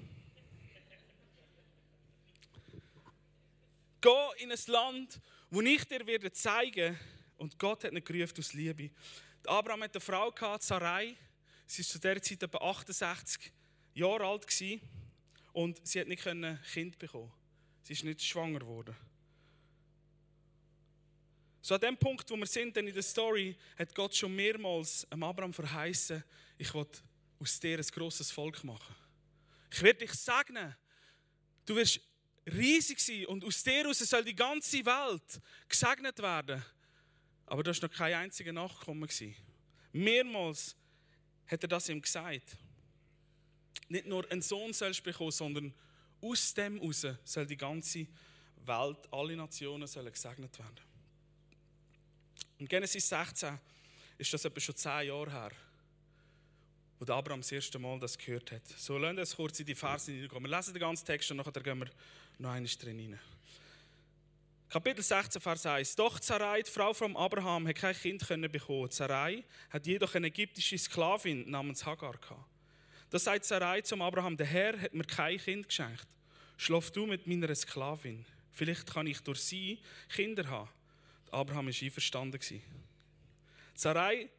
Geh 4.00 4.42
in 4.42 4.52
ein 4.52 4.58
Land, 4.66 5.20
wo 5.50 5.60
ich 5.62 5.84
dir 5.84 6.06
werde 6.06 6.30
zeigen 6.32 6.98
und 7.38 7.58
Gott 7.58 7.84
hat 7.84 7.92
ihn 7.92 8.04
gerufen 8.04 8.38
aus 8.38 8.52
Liebe. 8.52 8.90
Abraham 9.46 9.82
hat 9.84 9.94
eine 9.94 10.00
Frau 10.00 10.30
gehabt, 10.30 10.62
Sarai. 10.62 11.16
Sie 11.66 11.82
war 11.82 11.88
zu 11.88 11.98
dieser 11.98 12.22
Zeit 12.22 12.42
etwa 12.42 12.58
68 12.58 13.52
Jahre 13.94 14.26
alt 14.26 14.46
und 15.52 15.86
sie 15.86 16.00
hat 16.00 16.08
nicht 16.08 16.26
ein 16.26 16.60
Kind 16.72 16.98
bekommen. 16.98 17.32
Sie 17.82 17.94
ist 17.94 18.04
nicht 18.04 18.22
schwanger 18.22 18.60
geworden. 18.60 18.94
So 21.66 21.74
an 21.74 21.80
dem 21.80 21.96
Punkt, 21.96 22.30
wo 22.30 22.36
wir 22.36 22.46
sind 22.46 22.76
in 22.76 22.86
der 22.94 23.02
Story, 23.02 23.56
hat 23.76 23.92
Gott 23.92 24.14
schon 24.14 24.32
mehrmals 24.36 25.04
am 25.10 25.24
Abraham 25.24 25.52
verheißen, 25.52 26.22
ich 26.58 26.72
will 26.72 26.86
aus 27.40 27.58
dir 27.58 27.76
ein 27.76 27.86
grosses 27.86 28.30
Volk 28.30 28.62
machen. 28.62 28.94
Ich 29.72 29.82
werde 29.82 29.98
dich 29.98 30.12
segnen. 30.12 30.76
Du 31.64 31.74
wirst 31.74 32.00
riesig 32.46 33.00
sein 33.00 33.26
und 33.26 33.44
aus 33.44 33.64
dir 33.64 33.82
heraus 33.82 33.98
soll 33.98 34.22
die 34.22 34.36
ganze 34.36 34.86
Welt 34.86 35.40
gesegnet 35.68 36.16
werden. 36.20 36.64
Aber 37.46 37.64
da 37.64 37.74
war 37.74 37.88
noch 37.88 37.96
kein 37.96 38.14
einziger 38.14 38.52
Nachkommen. 38.52 39.08
Mehrmals 39.90 40.76
hat 41.48 41.64
er 41.64 41.68
das 41.68 41.88
ihm 41.88 42.00
gesagt. 42.00 42.56
Nicht 43.88 44.06
nur 44.06 44.24
ein 44.30 44.40
Sohn 44.40 44.72
sollst 44.72 45.02
bekommen, 45.02 45.32
sondern 45.32 45.74
aus 46.20 46.54
dem 46.54 46.78
heraus 46.78 47.06
soll 47.24 47.44
die 47.44 47.56
ganze 47.56 48.06
Welt, 48.64 48.98
alle 49.10 49.34
Nationen 49.34 49.88
sollen 49.88 50.12
gesegnet 50.12 50.56
werden. 50.60 50.95
In 52.58 52.66
Genesis 52.66 53.08
16 53.08 53.58
ist 54.16 54.32
das 54.32 54.44
etwa 54.44 54.60
schon 54.60 54.76
zehn 54.76 55.08
Jahre 55.08 55.30
her, 55.30 55.50
wo 56.98 57.12
Abraham 57.12 57.40
das 57.40 57.52
erste 57.52 57.78
Mal 57.78 57.98
das 57.98 58.16
gehört 58.16 58.50
hat. 58.50 58.66
So, 58.78 58.98
wir 58.98 59.10
uns 59.10 59.36
kurz 59.36 59.60
in 59.60 59.66
die 59.66 59.74
Verse 59.74 60.10
hineingehen. 60.10 60.42
Wir 60.42 60.56
lesen 60.56 60.72
den 60.72 60.80
ganzen 60.80 61.04
Text 61.04 61.30
und 61.30 61.36
nachher 61.36 61.52
gehen 61.52 61.78
wir 61.78 61.90
noch 62.38 62.50
einmal 62.50 62.70
drin 62.78 62.98
hinein. 62.98 63.20
Kapitel 64.70 65.02
16, 65.02 65.40
Vers 65.40 65.66
1. 65.66 65.96
Doch 65.96 66.20
Sarai, 66.20 66.62
die 66.62 66.70
Frau 66.70 66.94
von 66.94 67.14
Abraham, 67.16 67.68
hat 67.68 67.76
kein 67.76 67.94
Kind 67.94 68.26
können 68.26 68.50
bekommen. 68.50 68.90
Sarai 68.90 69.44
hat 69.70 69.86
jedoch 69.86 70.14
eine 70.14 70.28
ägyptische 70.28 70.78
Sklavin 70.78 71.48
namens 71.48 71.84
Hagar 71.84 72.16
gehabt. 72.16 72.44
Da 73.10 73.18
sagt 73.18 73.44
Sarai 73.44 73.82
zum 73.82 74.00
Abraham: 74.02 74.36
Der 74.36 74.46
Herr 74.46 74.80
hat 74.80 74.94
mir 74.94 75.04
kein 75.04 75.38
Kind 75.38 75.68
geschenkt. 75.68 76.06
Schlaf 76.56 76.90
du 76.90 77.06
mit 77.06 77.26
meiner 77.26 77.54
Sklavin. 77.54 78.24
Vielleicht 78.50 78.92
kann 78.92 79.06
ich 79.06 79.20
durch 79.20 79.40
sie 79.40 79.78
Kinder 80.08 80.48
haben. 80.48 80.68
Abraham 81.32 81.66
war 81.66 81.74
einverstanden. 81.82 82.40
Sarai 83.74 84.30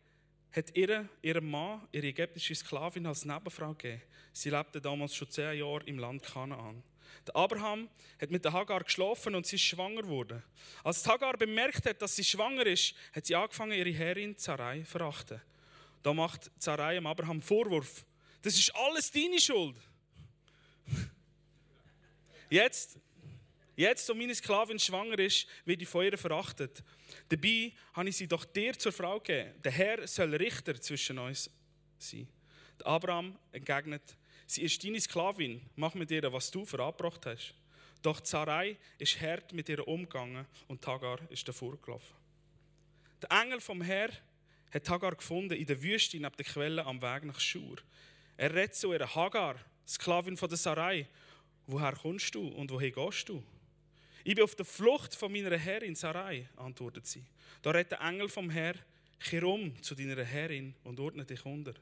hat 0.51 0.75
ihre, 0.75 1.07
ihrem 1.22 1.50
Mann, 1.50 1.88
ihre 1.92 2.07
ägyptische 2.07 2.56
Sklavin, 2.56 3.06
als 3.06 3.25
Nebenfrau 3.25 3.74
gegeben. 3.74 4.01
Sie 4.34 4.50
lebte 4.50 4.81
damals 4.81 5.16
schon 5.16 5.30
zehn 5.30 5.60
Jahre 5.60 5.84
im 5.86 6.00
Land 6.00 6.24
Kanaan. 6.24 6.84
Der 7.25 7.36
Abraham 7.36 7.89
hat 8.22 8.31
mit 8.31 8.44
der 8.45 8.54
Hagar 8.54 8.84
geschlafen 8.84 9.36
und 9.36 9.45
sie 9.45 9.56
ist 9.56 9.63
schwanger 9.63 10.01
geworden. 10.01 10.44
Als 10.84 11.06
Hagar 11.08 11.38
bemerkt 11.38 11.86
hat, 11.86 12.01
dass 12.01 12.15
sie 12.15 12.24
schwanger 12.24 12.65
ist, 12.65 12.96
hat 13.13 13.25
sie 13.25 13.36
angefangen, 13.36 13.77
ihre 13.77 13.91
Herrin 13.91 14.36
Sarai 14.38 14.79
zu 14.79 14.86
verachten. 14.86 15.41
Da 16.03 16.13
macht 16.13 16.51
Sarai 16.58 16.96
dem 16.96 17.06
Abraham 17.06 17.41
Vorwurf. 17.41 18.06
Das 18.41 18.58
ist 18.58 18.74
alles 18.75 19.12
deine 19.12 19.39
Schuld. 19.39 19.75
Jetzt 22.50 22.98
Jetzt, 23.77 24.10
wo 24.10 24.15
meine 24.15 24.34
Sklavin 24.34 24.79
schwanger 24.79 25.19
ist, 25.19 25.46
wird 25.63 25.84
ich 25.84 25.88
von 25.88 26.03
ihr 26.03 26.17
verachtet. 26.17 26.84
Dabei 27.29 27.72
habe 27.93 28.10
ich 28.10 28.17
sie 28.17 28.27
doch 28.27 28.43
dir 28.43 28.77
zur 28.77 28.91
Frau 28.91 29.19
gegeben. 29.19 29.53
Der 29.63 29.72
Herr 29.72 30.07
soll 30.07 30.34
Richter 30.34 30.81
zwischen 30.81 31.19
uns 31.19 31.48
sein. 32.00 32.27
Der 32.79 32.88
Abraham 32.88 33.38
entgegnet, 33.51 34.01
sie 34.48 34.63
ist 34.63 34.84
deine 34.84 35.00
Sklavin, 35.00 35.62
mach 35.75 35.93
mit 35.93 36.10
ihr, 36.10 36.34
was 36.34 36.50
du 36.50 36.65
verabbracht 36.65 37.27
hast. 37.27 37.53
Doch 38.01 38.19
Sarai 38.25 38.77
ist 38.98 39.22
hart 39.22 39.53
mit 39.53 39.69
ihr 39.69 39.88
umgegangen 39.88 40.48
und 40.67 40.86
Hagar 40.88 41.19
ist 41.29 41.48
davor 41.48 41.79
gelaufen. 41.79 42.15
Der 43.22 43.43
Engel 43.43 43.62
vom 43.62 43.84
Herr 43.84 44.10
hat 44.72 44.89
Hagar 44.89 45.15
gefunden 45.15 45.53
in 45.53 45.67
der 45.67 45.84
Wüste 45.84 46.17
neben 46.17 46.36
der 46.36 46.46
Quelle 46.46 46.84
am 46.84 47.00
Weg 47.00 47.25
nach 47.25 47.39
Schur. 47.39 47.77
Er 48.38 48.55
redet 48.55 48.74
zu 48.74 48.91
ihr, 48.91 49.13
Hagar, 49.13 49.60
Sklavin 49.88 50.36
von 50.36 50.50
der 50.50 50.57
Sarai, 50.57 51.07
woher 51.67 51.93
kommst 51.93 52.34
du 52.34 52.48
und 52.48 52.72
woher 52.72 52.89
gehst 52.89 53.29
du? 53.29 53.43
Ich 54.27 54.36
bin 54.36 54.43
auf 54.43 54.55
der 54.55 54.65
Flucht 54.65 55.15
von 55.15 55.31
meiner 55.31 55.57
Herrin 55.57 55.96
Sarai, 55.96 56.50
antwortet 56.57 57.07
sie. 57.07 57.24
Da 57.62 57.72
redet 57.72 57.93
der 57.93 58.01
Engel 58.01 58.27
vom 58.27 58.50
Herr, 58.50 58.75
kehr 59.22 59.43
um 59.43 59.81
zu 59.81 59.96
deiner 59.96 60.22
Herrin 60.22 60.75
und 60.84 61.00
ordne 61.00 61.24
dich 61.24 61.46
unter. 61.46 61.74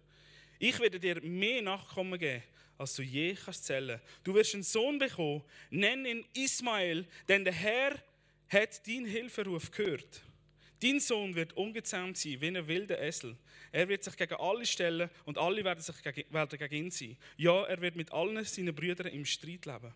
Ich 0.59 0.79
werde 0.79 0.99
dir 0.99 1.19
mehr 1.23 1.63
Nachkommen 1.63 2.19
geben, 2.19 2.43
als 2.77 2.93
du 2.97 3.01
je 3.01 3.33
kannst 3.33 3.65
zählen. 3.65 3.99
Du 4.23 4.35
wirst 4.35 4.53
einen 4.53 4.61
Sohn 4.61 4.99
bekommen, 4.99 5.41
nenn 5.71 6.05
ihn 6.05 6.23
Ismael, 6.35 7.07
denn 7.27 7.45
der 7.45 7.53
Herr 7.53 7.95
hat 8.49 8.87
deinen 8.87 9.07
Hilferuf 9.07 9.71
gehört. 9.71 10.21
Dein 10.83 10.99
Sohn 10.99 11.33
wird 11.33 11.53
ungezähmt 11.53 12.15
sein 12.15 12.39
wie 12.41 12.47
ein 12.49 12.67
wilder 12.67 13.01
Esel. 13.01 13.35
Er 13.71 13.89
wird 13.89 14.03
sich 14.03 14.15
gegen 14.17 14.35
alle 14.35 14.67
stellen 14.67 15.09
und 15.23 15.39
alle 15.39 15.63
werden, 15.63 15.81
sich 15.81 15.99
gegen, 16.03 16.47
gegen 16.47 16.73
ihn 16.75 16.91
sein. 16.91 17.17
Ja, 17.37 17.63
er 17.63 17.81
wird 17.81 17.95
mit 17.95 18.11
allen 18.11 18.45
seinen 18.45 18.75
Brüdern 18.75 19.07
im 19.07 19.25
Streit 19.25 19.65
leben. 19.65 19.91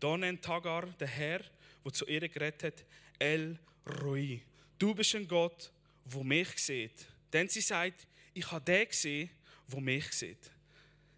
Da 0.00 0.16
nennt 0.18 0.46
Hagar 0.46 0.86
der 1.00 1.08
Herr 1.08 1.40
wo 1.82 1.90
zu 1.90 2.06
ihr 2.06 2.28
geredet 2.28 2.62
hat, 2.62 2.84
El 3.18 3.58
Roi. 4.02 4.40
Du 4.78 4.94
bist 4.94 5.14
ein 5.14 5.26
Gott, 5.26 5.72
wo 6.04 6.22
mich 6.22 6.56
sieht. 6.58 7.06
Denn 7.32 7.48
sie 7.48 7.60
sagt, 7.60 8.06
ich 8.34 8.50
habe 8.50 8.64
den 8.64 8.88
gesehen, 8.88 9.30
wo 9.66 9.80
mich 9.80 10.12
sieht. 10.12 10.50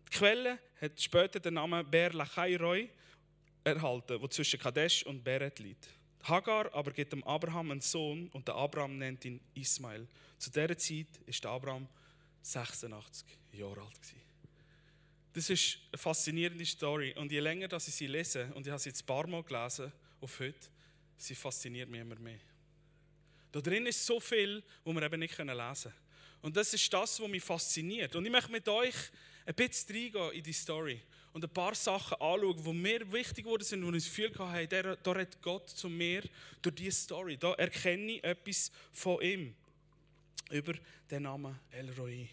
Die 0.07 0.17
Quelle 0.17 0.59
hat 0.81 1.01
später 1.01 1.39
den 1.39 1.55
Namen 1.55 1.89
Ber 1.89 2.13
Lachai 2.13 2.57
Roy 2.57 2.91
erhalten, 3.63 4.21
wo 4.21 4.29
zwischen 4.29 4.59
Kadesh 4.59 5.05
und 5.05 5.23
Beret 5.23 5.59
liegt. 5.59 5.89
Hagar 6.25 6.73
aber 6.75 6.93
gibt 6.93 7.13
dem 7.13 7.25
Abraham 7.25 7.71
einen 7.71 7.81
Sohn 7.81 8.29
und 8.29 8.47
der 8.47 8.55
Abraham 8.55 8.99
nennt 8.99 9.25
ihn 9.25 9.41
Ismael. 9.55 10.07
Zu 10.39 10.51
dieser 10.51 10.77
Zeit 10.77 11.07
ist 11.27 11.43
der 11.45 11.51
Abraham 11.51 11.89
86 12.43 13.27
Jahre 13.53 13.83
alt. 13.83 14.15
Das 15.33 15.49
ist 15.49 15.79
eine 15.93 15.99
faszinierende 15.99 16.67
Story 16.67 17.15
und 17.17 17.31
je 17.31 17.41
länger 17.41 17.69
dass 17.69 17.87
ich 17.89 17.95
sie 17.95 18.07
lese 18.07 18.53
und 18.55 18.67
ich 18.67 18.71
habe 18.71 18.81
sie 18.81 18.89
jetzt 18.89 19.03
ein 19.03 19.07
paar 19.07 19.27
Mal 19.27 19.43
gelesen 19.45 19.93
auf 20.21 20.41
heute, 20.41 20.69
sie 21.17 21.35
fasziniert 21.35 21.89
mich 21.89 22.01
immer 22.01 22.19
mehr. 22.19 22.41
Da 23.53 23.61
drin 23.61 23.87
ist 23.87 24.05
so 24.05 24.21
viel, 24.21 24.63
wo 24.85 24.93
wir 24.93 25.03
eben 25.03 25.21
nicht 25.21 25.37
lesen 25.37 25.47
können. 25.47 25.95
Und 26.43 26.57
das 26.57 26.73
ist 26.73 26.93
das, 26.93 27.21
was 27.21 27.29
mich 27.29 27.43
fasziniert. 27.43 28.15
Und 28.15 28.25
ich 28.25 28.33
möchte 28.33 28.53
mit 28.53 28.69
euch 28.69 28.95
ein 29.45 29.55
bisschen 29.55 29.95
reingehen 29.95 30.33
in 30.33 30.43
die 30.43 30.53
Story 30.53 31.01
und 31.33 31.45
ein 31.45 31.51
paar 31.51 31.75
Sachen 31.75 32.15
anschauen, 32.21 32.63
die 32.63 32.73
mir 32.73 33.13
wichtig 33.13 33.45
geworden 33.45 33.63
sind, 33.63 33.85
wo 33.85 33.89
ich 33.89 34.05
das 34.05 34.05
Gefühl 34.05 34.39
hatte, 34.39 34.99
da 35.03 35.13
redet 35.13 35.41
Gott 35.43 35.69
zu 35.69 35.89
mir 35.89 36.23
durch 36.63 36.75
diese 36.75 36.93
Story. 36.93 37.37
Da 37.37 37.53
erkenne 37.55 38.13
ich 38.13 38.25
etwas 38.25 38.71
von 38.93 39.21
ihm 39.21 39.55
über 40.51 40.75
den 41.11 41.23
Namen 41.23 41.59
El 41.71 41.91
Roi. 41.93 42.29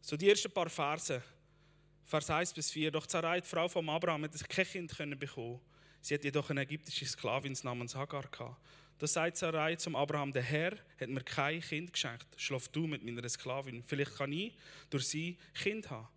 So 0.00 0.16
die 0.16 0.28
ersten 0.28 0.50
paar 0.50 0.70
Verse, 0.70 1.22
Vers 2.10 2.28
1 2.28 2.54
bis 2.54 2.72
4. 2.72 2.90
Doch 2.90 3.08
Sarai, 3.08 3.40
die 3.40 3.46
Frau 3.46 3.68
von 3.68 3.88
Abraham, 3.88 4.24
hat 4.24 4.48
kein 4.48 4.66
Kind 4.66 5.20
bekommen. 5.20 5.60
Sie 6.00 6.12
hat 6.12 6.24
jedoch 6.24 6.50
eine 6.50 6.62
ägyptische 6.62 7.06
Sklavin 7.06 7.56
namens 7.62 7.94
Hagar 7.94 8.24
gehabt. 8.24 8.60
Da 8.98 9.06
sagt 9.06 9.36
Sarai 9.36 9.76
zum 9.76 9.94
Abraham, 9.94 10.32
der 10.32 10.42
Herr 10.42 10.72
hat 11.00 11.08
mir 11.08 11.22
kein 11.22 11.60
Kind 11.60 11.92
geschenkt. 11.92 12.26
Schlaf 12.36 12.66
du 12.66 12.88
mit 12.88 13.04
meiner 13.04 13.28
Sklavin. 13.28 13.84
Vielleicht 13.84 14.16
kann 14.16 14.32
ich 14.32 14.56
durch 14.90 15.06
sie 15.06 15.38
Kind 15.54 15.88
haben. 15.88 16.08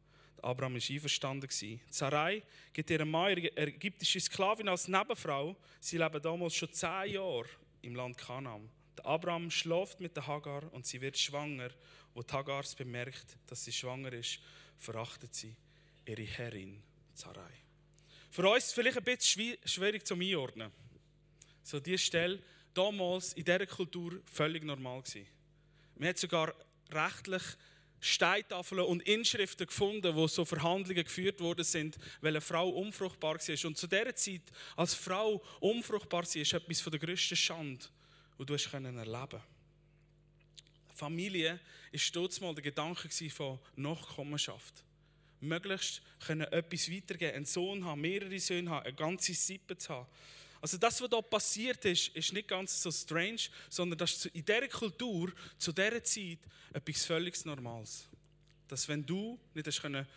Abraham 0.42 0.74
war 0.74 0.82
einverstanden. 0.90 1.80
Sarai 1.92 2.42
gibt 2.74 2.90
ihrem 2.90 3.12
Mann 3.12 3.38
ihre 3.38 3.56
ägyptische 3.56 4.20
Sklavin 4.20 4.70
als 4.70 4.88
Nebenfrau. 4.88 5.56
Sie 5.80 6.00
leben 6.00 6.22
damals 6.24 6.56
schon 6.56 6.74
zehn 6.74 7.14
Jahre 7.14 7.46
im 7.84 7.94
Land 7.94 8.18
Kanaan. 8.18 8.68
Der 8.98 9.06
Abraham 9.06 9.52
schläft 9.52 10.00
mit 10.00 10.16
der 10.16 10.26
Hagar 10.26 10.74
und 10.74 10.88
sie 10.88 11.00
wird 11.00 11.20
schwanger. 11.20 11.70
Wo 12.16 12.24
Hagar 12.24 12.64
bemerkt, 12.76 13.38
dass 13.46 13.64
sie 13.64 13.72
schwanger 13.72 14.12
ist, 14.14 14.40
verachtet 14.80 15.36
sie 15.36 15.56
ihre 16.06 16.24
Herrin 16.24 16.82
Sarai. 17.14 17.54
Für 18.30 18.50
uns 18.50 18.64
ist 18.64 18.68
es 18.70 18.74
vielleicht 18.74 18.98
ein 18.98 19.04
bisschen 19.04 19.58
schwierig 19.66 20.06
zu 20.06 20.16
einordnen. 20.16 20.72
So 21.62 21.80
diese 21.80 22.00
Stelle 22.00 22.42
damals 22.74 23.34
in 23.34 23.46
dieser 23.46 23.66
Kultur 23.68 24.20
völlig 24.26 24.64
normal 24.64 25.02
gewesen. 25.02 25.28
Man 25.96 26.10
hat 26.10 26.18
sogar 26.18 26.54
rechtlich 26.92 27.44
Steintafeln 28.00 28.82
und 28.82 29.02
Inschriften 29.04 29.66
gefunden, 29.66 30.14
wo 30.16 30.28
so 30.28 30.44
Verhandlungen 30.44 31.06
geführt 31.06 31.40
worden 31.40 31.64
sind, 31.64 31.98
weil 32.20 32.32
eine 32.32 32.42
Frau 32.42 32.68
unfruchtbar 32.70 33.36
war. 33.36 33.66
Und 33.66 33.78
zu 33.78 33.88
dieser 33.88 34.16
Zeit, 34.16 34.42
als 34.76 34.94
Frau 34.94 35.42
unfruchtbar 35.62 36.24
war, 36.24 36.36
ist 36.36 36.54
etwas 36.54 36.82
von 36.82 36.92
der 36.92 37.00
grössten 37.00 37.38
Schande, 37.38 37.86
die 38.38 38.46
du 38.46 38.54
erleben 38.56 38.94
konntest. 39.04 39.44
Familie 40.94 41.60
war 41.92 42.30
mal 42.42 42.56
der 42.56 42.64
Gedanke 42.64 43.10
von 43.30 43.60
Nachkommenschaft. 43.76 44.84
Möglichst 45.44 46.02
können 46.26 46.48
etwas 46.52 46.92
weitergeben, 46.92 47.36
einen 47.36 47.46
Sohn 47.46 47.84
haben, 47.86 48.02
mehrere 48.02 48.40
Söhne 48.40 48.70
haben, 48.70 48.86
eine 48.86 48.96
ganze 48.96 49.34
Sippe 49.34 49.78
zu 49.78 49.94
haben. 49.94 50.08
Also 50.62 50.78
das, 50.78 51.02
was 51.02 51.10
da 51.10 51.22
passiert 51.22 51.84
ist, 51.84 52.08
ist 52.16 52.32
nicht 52.32 52.48
ganz 52.48 52.82
so 52.82 52.90
strange, 52.90 53.42
sondern 53.70 53.98
das 53.98 54.14
ist 54.14 54.26
in 54.28 54.46
dieser 54.46 54.68
Kultur, 54.70 55.34
zu 55.58 55.74
dieser 55.74 56.02
Zeit, 56.04 56.40
etwas 56.72 57.06
völlig 57.06 57.46
Normales. 57.46 58.08
Dass 58.68 58.88
wenn 58.88 59.06
du 59.06 59.38
nicht 59.54 59.68
hast 59.68 59.82
können, 59.82 60.08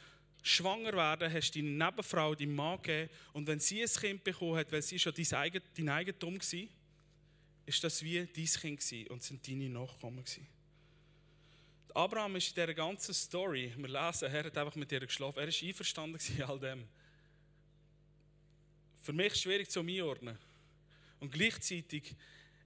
schwanger 0.42 0.92
werden 0.92 1.32
hast 1.32 1.56
deine 1.56 1.70
Nebenfrau, 1.70 2.34
deinem 2.34 2.54
Mann 2.54 2.80
gegeben, 2.80 3.10
und 3.32 3.48
wenn 3.48 3.58
sie 3.58 3.82
ein 3.82 3.88
Kind 3.88 4.22
bekommen 4.22 4.56
hat, 4.56 4.70
weil 4.70 4.82
sie 4.82 4.98
schon 4.98 5.12
dein, 5.14 5.34
Eigen, 5.34 5.62
dein 5.76 5.88
Eigentum 5.88 6.36
war, 6.36 6.68
ist 7.66 7.82
das 7.82 8.02
wie 8.04 8.18
dein 8.18 8.44
Kind 8.44 8.80
gewesen 8.80 9.06
und 9.08 9.22
sind 9.24 9.46
deine 9.48 9.68
Nachkommen 9.68 10.24
gewesen. 10.24 10.46
Abraham 11.96 12.36
ist 12.36 12.48
in 12.48 12.54
dieser 12.54 12.74
ganzen 12.74 13.14
Story, 13.14 13.72
wir 13.74 13.88
lesen, 13.88 14.30
er 14.30 14.44
hat 14.44 14.58
einfach 14.58 14.74
mit 14.74 14.92
ihr 14.92 15.00
geschlafen, 15.00 15.38
er 15.38 15.46
war 15.46 15.68
einverstanden 15.68 16.20
in 16.36 16.42
all 16.42 16.60
dem 16.60 16.86
für 19.06 19.12
mich 19.12 19.36
schwierig 19.36 19.70
zu 19.70 19.80
einordnen. 19.80 20.36
Und 21.20 21.30
gleichzeitig, 21.30 22.14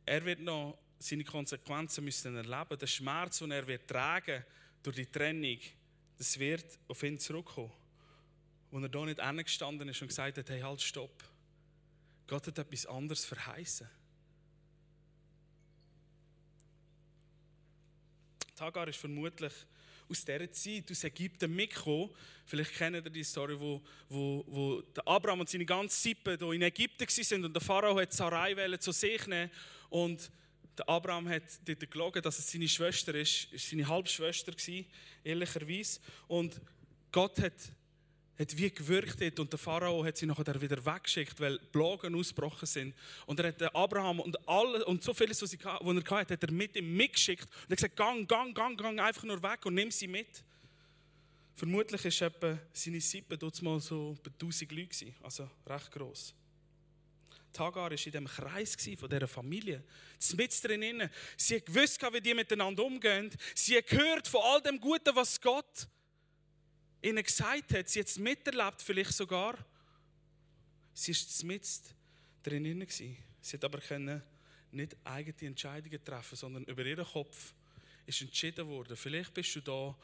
er 0.06 0.24
wird 0.24 0.40
noch 0.40 0.78
seine 0.98 1.22
Konsequenzen 1.22 2.02
müssen 2.02 2.34
erleben. 2.34 2.78
Der 2.78 2.86
Schmerz, 2.86 3.38
den 3.38 3.50
er 3.50 3.66
wird 3.66 3.86
tragen 3.86 4.42
durch 4.82 4.96
die 4.96 5.06
Trennung, 5.06 5.58
das 6.16 6.38
wird 6.38 6.78
auf 6.88 7.02
ihn 7.02 7.18
zurückkommen. 7.18 7.70
Wo 8.70 8.78
er 8.78 8.88
da 8.88 9.04
nicht 9.04 9.20
angestanden 9.20 9.90
ist 9.90 10.00
und 10.00 10.08
gesagt 10.08 10.38
hat, 10.38 10.48
hey, 10.48 10.60
halt, 10.60 10.80
stopp. 10.80 11.22
Gott 12.26 12.46
hat 12.46 12.58
etwas 12.58 12.86
anderes 12.86 13.24
verheißen. 13.26 13.88
Hagar 18.60 18.88
ist 18.88 18.98
vermutlich 18.98 19.52
aus 20.08 20.24
dieser 20.24 20.50
Zeit, 20.52 20.90
aus 20.90 21.04
Ägypten 21.04 21.54
mitgekommen. 21.54 22.10
Vielleicht 22.44 22.74
kennt 22.74 22.96
ihr 22.96 23.02
die 23.02 23.24
Story, 23.24 23.58
wo, 23.58 23.80
wo, 24.08 24.44
wo 24.46 24.82
Abraham 25.04 25.40
und 25.40 25.48
seine 25.48 25.64
ganze 25.64 26.00
Sippe 26.00 26.32
in 26.52 26.62
Ägypten 26.62 27.06
waren 27.06 27.44
und 27.44 27.54
der 27.54 27.62
Pharao 27.62 27.98
hat 27.98 28.12
Sarai 28.12 28.76
zu 28.78 28.92
sich 28.92 29.26
nehmen 29.26 29.50
und 29.88 30.30
der 30.76 30.88
Abraham 30.88 31.28
hat 31.28 31.42
dort 31.64 31.90
gelogen, 31.90 32.22
dass 32.22 32.38
es 32.38 32.50
seine 32.50 32.68
Schwester 32.68 33.14
ist, 33.14 33.52
ist 33.52 33.70
seine 33.70 33.86
Halbschwester 33.86 34.52
war, 34.52 34.84
ehrlicherweise. 35.24 36.00
Und 36.26 36.60
Gott 37.12 37.38
hat 37.40 37.54
hat 38.40 38.56
wie 38.56 38.70
gewirkt 38.70 39.20
hat 39.20 39.38
und 39.38 39.52
der 39.52 39.58
Pharao 39.58 40.02
hat 40.02 40.16
sie 40.16 40.24
nachher 40.24 40.58
wieder 40.60 40.84
weggeschickt, 40.84 41.38
weil 41.40 41.58
Plagen 41.58 42.14
ausgebrochen 42.14 42.66
sind. 42.66 42.94
Und 43.26 43.38
er 43.38 43.48
hat 43.48 43.74
Abraham 43.74 44.20
und 44.20 44.48
alle 44.48 44.84
und 44.86 45.04
so 45.04 45.12
vieles, 45.12 45.42
was, 45.42 45.52
er 45.52 45.74
hatte, 46.10 46.34
hat 46.34 46.42
er 46.42 46.50
mit 46.50 46.74
ihm 46.74 46.96
mitgeschickt 46.96 47.44
und 47.44 47.52
er 47.68 47.70
hat 47.72 47.76
gesagt, 47.76 47.96
gang, 47.96 48.26
gang, 48.26 48.54
gang, 48.54 48.78
gang 48.78 48.98
einfach 48.98 49.24
nur 49.24 49.42
weg 49.42 49.66
und 49.66 49.74
nimm 49.74 49.90
sie 49.90 50.08
mit. 50.08 50.42
Vermutlich 51.54 52.02
war 52.02 52.28
etwa 52.28 52.58
seine 52.72 53.00
Sippe 53.00 53.36
dort 53.36 53.60
mal 53.60 53.78
so 53.78 54.16
bei 54.22 54.30
1000 54.30 54.72
Leute, 54.72 55.12
also 55.22 55.50
recht 55.66 55.92
gross. 55.92 56.34
Tagar 57.52 57.84
war 57.84 57.90
in 57.90 57.98
diesem 57.98 58.26
Kreis 58.26 58.74
von 58.96 59.10
dieser 59.10 59.28
Familie. 59.28 59.84
Mit 60.34 60.64
drinnen. 60.64 61.10
Sie 61.36 61.56
hat 61.56 61.66
gewusst, 61.66 62.00
wie 62.12 62.20
die 62.20 62.32
miteinander 62.32 62.84
umgehen. 62.84 63.30
Sie 63.54 63.76
hat 63.76 63.88
gehört 63.88 64.28
von 64.28 64.40
all 64.44 64.62
dem 64.62 64.80
Guten, 64.80 65.14
was 65.14 65.38
Gott 65.40 65.88
ihnen 67.02 67.22
gesagt 67.22 67.72
hat, 67.72 67.88
sie 67.88 68.00
jetzt 68.00 68.18
miterlebt, 68.18 68.82
vielleicht 68.82 69.12
sogar. 69.12 69.56
Sie 70.92 71.12
war 71.12 71.46
mit 71.46 71.66
drinnen. 72.42 72.86
Sie 72.88 73.16
hat 73.52 73.64
aber 73.64 73.80
können 73.80 74.22
nicht 74.72 74.96
eigene 75.04 75.48
Entscheidungen 75.48 76.04
treffen, 76.04 76.36
sondern 76.36 76.64
über 76.64 76.84
ihren 76.84 77.04
Kopf 77.04 77.54
ist 78.06 78.20
entschieden 78.20 78.66
worden. 78.66 78.96
Vielleicht 78.96 79.32
bist 79.34 79.54
du 79.56 79.60
da 79.60 79.96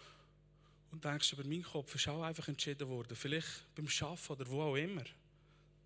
und 0.90 1.04
denkst, 1.04 1.32
über 1.32 1.44
meinen 1.44 1.62
Kopf 1.62 1.94
ist 1.94 2.08
auch 2.08 2.22
einfach 2.22 2.48
entschieden 2.48 2.88
worden. 2.88 3.16
Vielleicht 3.16 3.74
beim 3.74 3.88
Schaffen 3.88 4.32
oder 4.32 4.48
wo 4.48 4.62
auch 4.62 4.76
immer. 4.76 5.04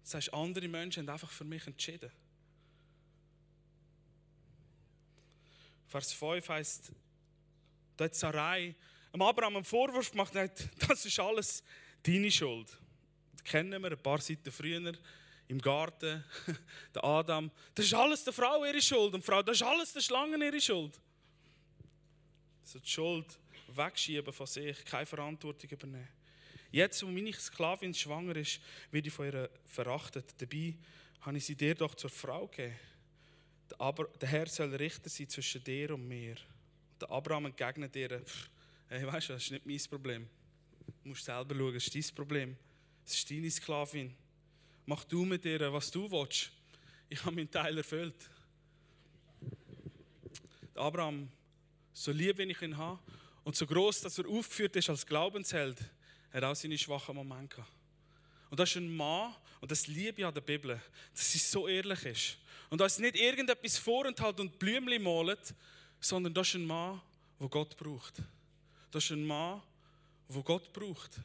Das 0.03 0.15
heißt, 0.15 0.33
andere 0.33 0.69
Menschen 0.69 1.03
haben 1.03 1.13
einfach 1.13 1.31
für 1.31 1.45
mich 1.45 1.67
entschieden. 1.67 2.11
Vers 5.89 6.13
5 6.13 6.49
heißt, 6.49 6.93
hat 7.99 8.15
Sarai 8.15 8.75
dem 9.13 9.23
Abraham 9.23 9.57
einen 9.57 9.65
Vorwurf 9.65 10.11
gemacht 10.11 10.35
und 10.35 10.43
hat, 10.43 10.69
das 10.89 11.05
ist 11.05 11.19
alles 11.19 11.63
deine 12.03 12.31
Schuld. 12.31 12.69
Das 13.33 13.45
kennen 13.45 13.83
wir 13.83 13.91
ein 13.91 14.03
paar 14.03 14.21
Seiten 14.21 14.51
früher 14.51 14.93
im 15.49 15.61
Garten, 15.61 16.25
der 16.95 17.05
Adam. 17.05 17.51
Das 17.75 17.87
ist 17.87 17.95
alles 17.95 18.23
der 18.25 18.33
Frau 18.33 18.65
ihre 18.65 18.81
Schuld 18.81 19.15
und 19.15 19.25
Frau, 19.25 19.43
das 19.43 19.57
ist 19.57 19.63
alles 19.63 19.93
der 19.93 20.01
Schlangen 20.01 20.41
ihre 20.41 20.61
Schuld. 20.61 21.01
So 22.63 22.79
die 22.79 22.89
Schuld 22.89 23.39
wegschieben 23.69 24.33
von 24.33 24.47
sich, 24.47 24.85
keine 24.85 25.07
Verantwortung 25.07 25.71
übernehmen. 25.71 26.09
Jetzt, 26.71 27.03
wo 27.03 27.09
meine 27.09 27.33
Sklavin 27.33 27.93
schwanger 27.93 28.37
ist, 28.37 28.61
werde 28.93 29.09
ich 29.09 29.15
von 29.15 29.27
ihr 29.27 29.51
verachtet. 29.67 30.35
Dabei 30.39 30.77
habe 31.23 31.37
ich 31.37 31.45
sie 31.45 31.57
dir 31.57 31.75
doch 31.75 31.97
zur 31.97 32.11
Frau 32.11 32.47
gegeben. 32.47 32.77
Aber 33.79 34.05
der 34.21 34.29
Herr 34.29 34.47
soll 34.47 34.75
Richter 34.75 35.09
sein 35.09 35.29
zwischen 35.29 35.65
dir 35.65 35.95
und 35.95 36.07
mir. 36.07 36.37
Der 37.01 37.11
Abraham 37.11 37.47
entgegnet 37.47 37.97
ihr, 37.97 38.23
Hey, 38.93 39.07
weißt 39.07 39.29
du, 39.29 39.33
das 39.35 39.45
ist 39.45 39.53
nicht 39.53 39.65
mein 39.65 39.81
Problem. 39.89 40.29
Du 41.05 41.11
musst 41.11 41.25
selber 41.25 41.55
schauen, 41.55 41.75
das 41.75 41.87
ist 41.87 41.95
dein 41.95 42.15
Problem. 42.17 42.57
Es 43.07 43.15
ist 43.15 43.31
deine 43.31 43.49
Sklavin. 43.49 44.13
Mach 44.85 45.05
du 45.05 45.25
mit 45.25 45.45
ihr, 45.45 45.73
was 45.73 45.93
du 45.93 46.11
willst. 46.11 46.51
Ich 47.09 47.25
habe 47.25 47.37
meinen 47.37 47.49
Teil 47.49 47.79
erfüllt. 47.79 48.17
Abraham, 50.75 51.31
so 51.93 52.11
lieb, 52.11 52.39
wie 52.39 52.51
ich 52.51 52.63
ihn 52.63 52.77
habe, 52.77 52.99
und 53.45 53.55
so 53.55 53.65
groß, 53.65 54.01
dass 54.01 54.19
er 54.19 54.29
aufgeführt 54.29 54.75
ist 54.75 54.91
als 54.91 55.07
Glaubensheld, 55.07 55.79
hat 56.33 56.43
auch 56.43 56.57
seine 56.57 56.77
schwachen 56.77 57.15
Momente. 57.15 57.65
Und 58.51 58.59
das 58.59 58.71
ist 58.71 58.77
ein 58.77 58.97
Mann, 58.97 59.37
und 59.61 59.71
das 59.71 59.87
liebe 59.87 60.21
ich 60.21 60.27
an 60.27 60.35
der 60.35 60.41
Bibel, 60.41 60.81
dass 61.13 61.31
sie 61.31 61.39
so 61.39 61.69
ehrlich 61.69 62.05
ist. 62.07 62.39
Und 62.71 62.81
dass 62.81 62.99
nicht 62.99 63.15
irgendetwas 63.15 63.79
vorenthält 63.79 64.41
und 64.41 64.59
Blümchen 64.59 65.01
malt, 65.01 65.55
sondern 66.01 66.35
das 66.35 66.49
ist 66.49 66.55
ein 66.57 66.67
Mann, 66.67 67.01
der 67.39 67.49
Gott 67.49 67.77
braucht. 67.77 68.21
Das 68.91 69.05
ist 69.05 69.11
ein 69.11 69.25
Mann, 69.25 69.63
der 70.29 70.43
Gott 70.43 70.73
braucht. 70.73 71.21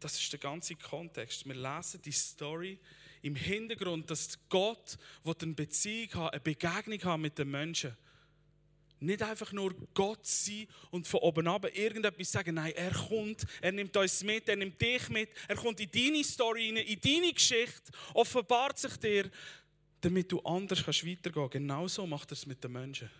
das 0.00 0.20
ist 0.20 0.32
der 0.32 0.38
ganze 0.38 0.74
Kontext. 0.76 1.46
Wir 1.46 1.54
lesen 1.54 2.00
die 2.02 2.12
Story 2.12 2.78
im 3.22 3.34
Hintergrund, 3.34 4.10
dass 4.10 4.38
Gott 4.48 4.98
eine 5.24 5.54
Beziehung 5.54 6.14
haben, 6.14 6.30
eine 6.30 6.40
Begegnung 6.40 7.02
haben 7.02 7.22
mit 7.22 7.38
den 7.38 7.50
Menschen. 7.50 7.96
Nicht 9.00 9.22
einfach 9.22 9.52
nur 9.52 9.74
Gott 9.92 10.24
sein 10.26 10.66
und 10.90 11.06
von 11.06 11.20
oben 11.20 11.46
ab 11.48 11.66
irgendetwas 11.76 12.32
sagen. 12.32 12.54
Nein, 12.54 12.72
er 12.74 12.92
kommt, 12.92 13.44
er 13.60 13.72
nimmt 13.72 13.94
uns 13.96 14.22
mit, 14.22 14.48
er 14.48 14.56
nimmt 14.56 14.80
dich 14.80 15.08
mit, 15.08 15.30
er 15.48 15.56
kommt 15.56 15.80
in 15.80 15.90
deine 15.90 16.24
Story 16.24 16.68
rein, 16.68 16.76
in 16.78 17.00
deine 17.00 17.32
Geschichte, 17.32 17.92
offenbart 18.14 18.78
sich 18.78 18.96
dir, 18.96 19.30
damit 20.00 20.32
du 20.32 20.40
anders 20.40 20.82
kannst 20.82 21.06
weitergehen 21.06 21.32
kannst. 21.32 21.52
Genauso 21.52 22.06
macht 22.06 22.30
er 22.30 22.34
es 22.34 22.46
mit 22.46 22.62
den 22.62 22.72
Menschen. 22.72 23.10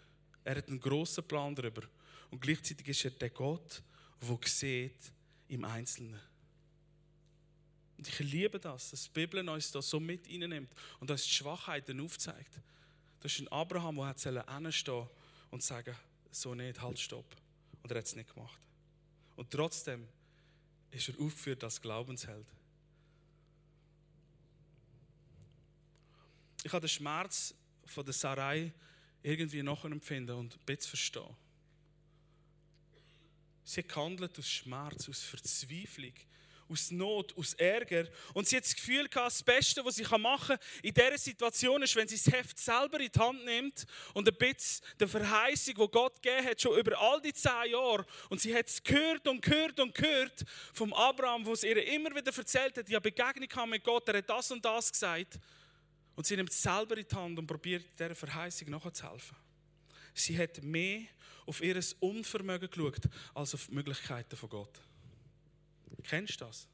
Er 0.44 0.56
hat 0.56 0.68
einen 0.68 0.80
grossen 0.80 1.24
Plan 1.24 1.54
darüber. 1.54 1.82
Und 2.30 2.40
gleichzeitig 2.40 2.88
ist 2.88 3.04
er 3.04 3.11
der 3.12 3.30
Gott, 3.30 3.83
der 4.21 4.38
sieht 4.49 5.12
im 5.49 5.64
Einzelnen. 5.64 6.21
Und 7.97 8.09
ich 8.09 8.18
liebe 8.18 8.59
das, 8.59 8.90
dass 8.90 9.04
die 9.04 9.11
Bibel 9.11 9.49
uns 9.49 9.71
da 9.71 9.80
so 9.80 9.99
mit 9.99 10.28
nimmt 10.28 10.71
und 11.00 11.11
uns 11.11 11.25
die 11.25 11.30
Schwachheiten 11.30 12.00
aufzeigt. 12.00 12.61
Das 13.21 13.33
ist 13.33 13.40
ein 13.40 13.49
Abraham, 13.49 13.97
der 13.97 14.06
hat 14.06 14.21
hinstehen 14.21 15.09
und 15.50 15.62
sagen, 15.62 15.97
so 16.30 16.54
nicht, 16.54 16.80
halt, 16.80 16.99
stopp. 16.99 17.25
Und 17.83 17.90
er 17.90 17.99
hat 17.99 18.04
es 18.04 18.16
nicht 18.16 18.35
gemacht. 18.35 18.61
Und 19.37 19.50
trotzdem 19.50 20.06
ist 20.90 21.09
er 21.09 21.14
aufgeführt 21.21 21.64
als 21.64 21.80
Glaubensheld. 21.80 22.47
Ich 26.62 26.73
habe 26.73 26.80
den 26.80 26.88
Schmerz 26.88 27.54
von 27.85 28.04
der 28.04 28.12
Sarai 28.12 28.73
irgendwie 29.23 29.62
nachempfinden 29.62 30.37
und 30.37 30.54
ein 30.54 30.61
bisschen 30.66 30.90
verstehen. 30.90 31.37
Sie 33.68 33.85
handelt 33.96 34.38
aus 34.38 34.49
Schmerz, 34.49 35.08
aus 35.08 35.25
Verzweiflung, 35.25 36.12
aus 36.68 36.92
Not, 36.92 37.37
aus 37.37 37.52
Ärger. 37.54 38.06
Und 38.32 38.46
sie 38.46 38.56
hat 38.56 38.64
das 38.64 38.76
Gefühl 38.76 39.08
gehabt, 39.08 39.26
das 39.26 39.42
Beste, 39.42 39.85
was 39.85 39.96
sie 39.96 40.04
machen 40.18 40.56
kann 40.56 40.58
in 40.85 40.94
dieser 40.94 41.18
Situation 41.18 41.82
ist, 41.82 41.96
wenn 41.96 42.06
sie 42.06 42.14
das 42.14 42.32
Heft 42.32 42.61
selber 42.61 43.00
in 43.00 43.11
die 43.11 43.18
Hand 43.18 43.44
nimmt 43.44 43.85
und 44.14 44.28
ein 44.28 44.37
bisschen 44.37 44.87
der 45.00 45.08
Verheißung, 45.08 45.75
die 45.75 45.88
Gott 45.88 46.23
gegeben 46.23 46.46
hat, 46.46 46.61
schon 46.61 46.78
über 46.78 46.96
all 46.96 47.20
die 47.20 47.32
zehn 47.32 47.73
Jahre. 47.73 48.06
Und 48.30 48.40
sie 48.40 48.54
hat 48.54 48.68
es 48.68 48.80
gehört 48.80 49.26
und 49.26 49.42
gehört 49.42 49.80
und 49.80 49.92
gehört 49.92 50.44
vom 50.73 50.92
Abraham, 50.92 51.44
wo 51.44 51.52
es 51.52 51.64
ihr 51.64 51.85
immer 51.88 52.14
wieder 52.14 52.32
erzählt 52.32 52.78
hat, 52.78 52.88
ja 52.88 53.00
Begegnung 53.00 53.68
mit 53.68 53.82
Gott, 53.82 54.08
er 54.08 54.18
hat 54.18 54.30
das 54.30 54.49
und 54.52 54.64
das 54.64 54.92
gesagt. 54.92 55.40
Und 56.14 56.25
sie 56.25 56.37
nimmt 56.37 56.50
es 56.50 56.62
selber 56.62 56.96
in 56.96 57.06
die 57.08 57.16
Hand 57.16 57.37
und 57.37 57.49
probiert 57.49 57.85
dieser 57.99 58.14
Verheißung 58.14 58.70
nachzuhelfen. 58.70 59.37
Sie 60.14 60.38
hat 60.38 60.62
mehr 60.62 61.02
auf 61.46 61.62
ihr 61.62 61.80
Unvermögen 62.00 62.68
geschaut, 62.68 63.02
als 63.34 63.54
auf 63.54 63.66
die 63.66 63.74
Möglichkeiten 63.74 64.36
von 64.36 64.48
Gott. 64.48 64.80
Kennst 66.02 66.40
du 66.40 66.44
das? 66.44 66.66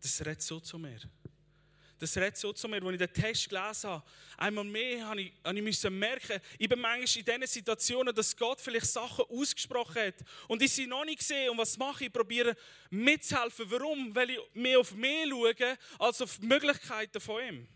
Das 0.00 0.20
redet 0.20 0.42
so 0.42 0.60
zu 0.60 0.78
mir. 0.78 1.00
Das 1.98 2.16
redet 2.16 2.36
so 2.36 2.52
zu 2.52 2.68
mir, 2.68 2.80
als 2.80 2.92
ich 2.92 2.98
den 2.98 3.12
Text 3.12 3.48
gelesen 3.48 3.90
habe. 3.90 4.04
Einmal 4.36 4.64
mehr 4.64 5.06
habe 5.06 5.22
ich, 5.22 5.32
habe 5.44 5.58
ich 5.58 5.90
merken, 5.90 6.40
ich 6.56 6.68
bin 6.68 6.80
manchmal 6.80 7.00
in 7.00 7.24
diesen 7.24 7.46
Situationen, 7.46 8.14
dass 8.14 8.36
Gott 8.36 8.60
vielleicht 8.60 8.86
Sachen 8.86 9.24
ausgesprochen 9.28 10.02
hat 10.02 10.14
und 10.46 10.62
ich 10.62 10.72
sie 10.72 10.86
noch 10.86 11.04
nicht 11.04 11.22
sehe. 11.22 11.50
Und 11.50 11.58
was 11.58 11.76
mache 11.76 12.04
ich? 12.04 12.06
Ich 12.06 12.12
probiere 12.12 12.56
mitzuhelfen. 12.90 13.68
Warum? 13.68 14.14
Weil 14.14 14.30
ich 14.30 14.38
mehr 14.54 14.78
auf 14.78 14.94
mich 14.94 15.28
schaue, 15.28 15.78
als 15.98 16.22
auf 16.22 16.38
die 16.38 16.46
Möglichkeiten 16.46 17.20
von 17.20 17.42
ihm. 17.42 17.68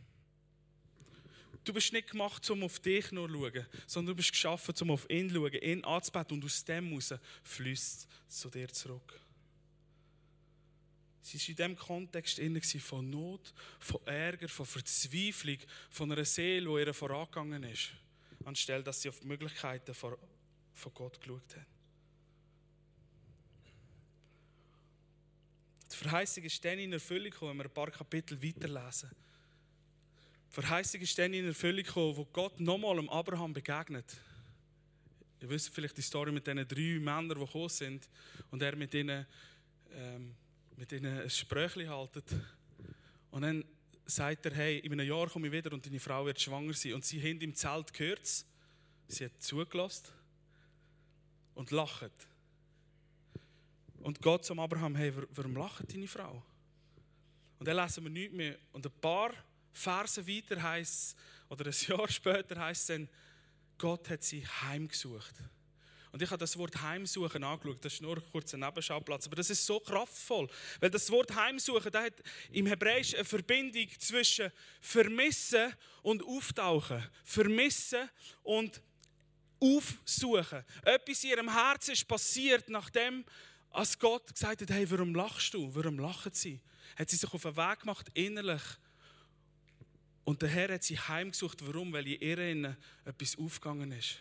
Du 1.64 1.73
bist 1.73 1.92
nicht 1.92 2.11
gemacht, 2.11 2.49
um 2.50 2.64
auf 2.64 2.81
dich 2.81 3.12
nur 3.12 3.28
zu 3.28 3.35
schauen, 3.35 3.66
sondern 3.87 4.12
du 4.12 4.16
bist 4.16 4.33
geschaffen, 4.33 4.75
um 4.81 4.90
auf 4.90 5.09
ihn 5.09 5.28
zu 5.28 5.37
schauen, 5.37 5.62
ihn 5.62 5.85
anzubeten 5.85 6.37
und 6.37 6.45
aus 6.45 6.64
dem 6.64 6.88
heraus 6.88 7.14
fließt 7.45 8.09
zu 8.28 8.50
dir 8.50 8.69
zurück. 8.69 9.21
Sie 11.23 11.38
war 11.38 11.49
in 11.49 11.54
diesem 11.54 11.76
Kontext 11.76 12.40
von 12.81 13.09
Not, 13.09 13.54
von 13.78 14.04
Ärger, 14.07 14.49
von 14.49 14.66
Verzweiflung, 14.66 15.59
von 15.88 16.11
einer 16.11 16.25
Seele, 16.25 16.68
die 16.68 16.87
ihr 16.87 16.94
vorangegangen 16.94 17.62
ist, 17.62 17.90
anstelle 18.44 18.83
dass 18.83 19.03
sie 19.03 19.09
auf 19.09 19.20
die 19.20 19.29
Möglichkeiten 19.29 19.94
von, 19.94 20.16
Gott 20.92 21.20
geschaut 21.20 21.57
hat. 21.57 21.66
Die 25.92 25.96
Verheißung 25.96 26.42
ist 26.42 26.64
dann 26.64 26.79
in 26.81 26.92
Erfüllung 26.92 27.33
wenn 27.40 27.57
wir 27.59 27.64
ein 27.64 27.70
paar 27.70 27.90
Kapitel 27.90 28.42
weiterlesen. 28.42 29.11
Verheißung 30.53 31.01
ist 31.01 31.19
dann 31.19 31.33
in 31.33 31.47
Erfüllung 31.47 31.85
gekommen, 31.85 32.17
wo 32.17 32.25
Gott 32.27 32.61
nochmal 32.61 32.97
dem 32.97 33.09
Abraham 33.09 33.53
begegnet. 33.53 34.17
Ihr 35.41 35.49
wisst 35.49 35.71
vielleicht 35.71 35.97
die 35.97 36.03
Story 36.03 36.31
mit 36.31 36.47
diesen 36.47 36.69
drei 36.69 36.99
Männern, 37.01 37.31
die 37.31 37.35
gekommen 37.45 37.69
sind 37.69 38.09
und 38.51 38.62
er 38.62 38.77
mit 38.77 38.95
ihnen 38.95 39.27
ähm, 39.95 40.35
mit 40.77 40.93
ihnen 40.93 41.21
ein 41.21 41.31
Spröchli 41.31 41.87
haltet. 41.87 42.25
Und 43.31 43.43
dann 43.43 43.65
sagt 44.05 44.47
er, 44.47 44.55
hey, 44.55 44.79
in 44.79 44.93
einem 44.93 45.07
Jahr 45.07 45.29
komme 45.29 45.47
ich 45.47 45.53
wieder 45.53 45.73
und 45.73 45.87
deine 45.87 46.01
Frau 46.01 46.27
wird 46.27 46.41
schwanger 46.41 46.75
sein. 46.75 46.95
Und 46.95 47.05
sie 47.05 47.21
haben 47.21 47.41
im 47.41 47.55
Zelt 47.55 47.93
gehört, 47.93 48.27
sie 49.07 49.25
hat 49.25 49.43
zugelassen 49.43 50.09
und 51.55 51.71
lacht. 51.71 52.11
Und 54.01 54.21
Gott 54.21 54.45
zum 54.45 54.59
Abraham, 54.59 54.97
hey, 54.97 55.12
warum 55.31 55.55
lacht 55.57 55.93
deine 55.93 56.09
Frau? 56.09 56.43
Und 57.59 57.69
dann 57.69 57.77
lesen 57.77 58.03
wir 58.03 58.11
nichts 58.11 58.35
mehr. 58.35 58.59
Und 58.73 58.85
ein 58.85 58.93
paar 59.01 59.33
Verse 59.72 60.26
weiter 60.26 60.62
heißt 60.62 61.16
oder 61.48 61.66
ein 61.66 61.74
Jahr 61.88 62.08
später 62.08 62.61
heißt 62.61 62.80
es 62.82 62.87
dann, 62.87 63.08
Gott 63.78 64.08
hat 64.11 64.22
sie 64.22 64.46
heimgesucht. 64.46 65.35
Und 66.12 66.20
ich 66.20 66.30
habe 66.30 66.38
das 66.38 66.58
Wort 66.58 66.80
Heimsuchen 66.82 67.42
angeschaut. 67.42 67.82
Das 67.82 67.94
ist 67.94 68.02
nur 68.02 68.20
kurz 68.30 68.52
ein 68.52 68.61
Nebenschauplatz. 68.61 69.26
Aber 69.26 69.37
das 69.37 69.48
ist 69.48 69.64
so 69.64 69.80
kraftvoll. 69.80 70.46
Weil 70.78 70.90
das 70.90 71.11
Wort 71.11 71.35
Heimsuchen, 71.35 71.90
das 71.90 72.04
hat 72.04 72.22
im 72.50 72.66
Hebräisch 72.66 73.14
eine 73.14 73.24
Verbindung 73.24 73.88
zwischen 73.98 74.52
Vermissen 74.82 75.74
und 76.02 76.22
Auftauchen. 76.22 77.02
Vermissen 77.24 78.11
und 78.42 78.82
Aufsuchen. 79.58 80.64
Etwas 80.85 81.24
in 81.24 81.30
ihrem 81.30 81.50
Herzen 81.50 81.92
ist 81.92 82.06
passiert, 82.06 82.68
nachdem 82.68 83.24
als 83.70 83.98
Gott 83.98 84.35
gesagt 84.35 84.61
hat, 84.61 84.70
hey, 84.70 84.90
warum 84.90 85.14
lachst 85.14 85.54
du? 85.54 85.74
Warum 85.74 85.98
lachen 85.98 86.32
sie? 86.35 86.61
Hat 86.96 87.08
sie 87.08 87.16
sich 87.16 87.32
auf 87.32 87.42
den 87.42 87.56
Weg 87.56 87.80
gemacht, 87.80 88.06
innerlich. 88.12 88.62
Und 90.24 90.42
der 90.42 90.48
Herr 90.48 90.72
hat 90.74 90.85
sie 90.85 90.98
heimgesucht. 90.98 91.66
Warum? 91.66 91.92
Weil 91.92 92.06
in 92.06 92.20
ihr 92.20 92.76
etwas 93.04 93.37
aufgegangen 93.38 93.92
ist. 93.92 94.18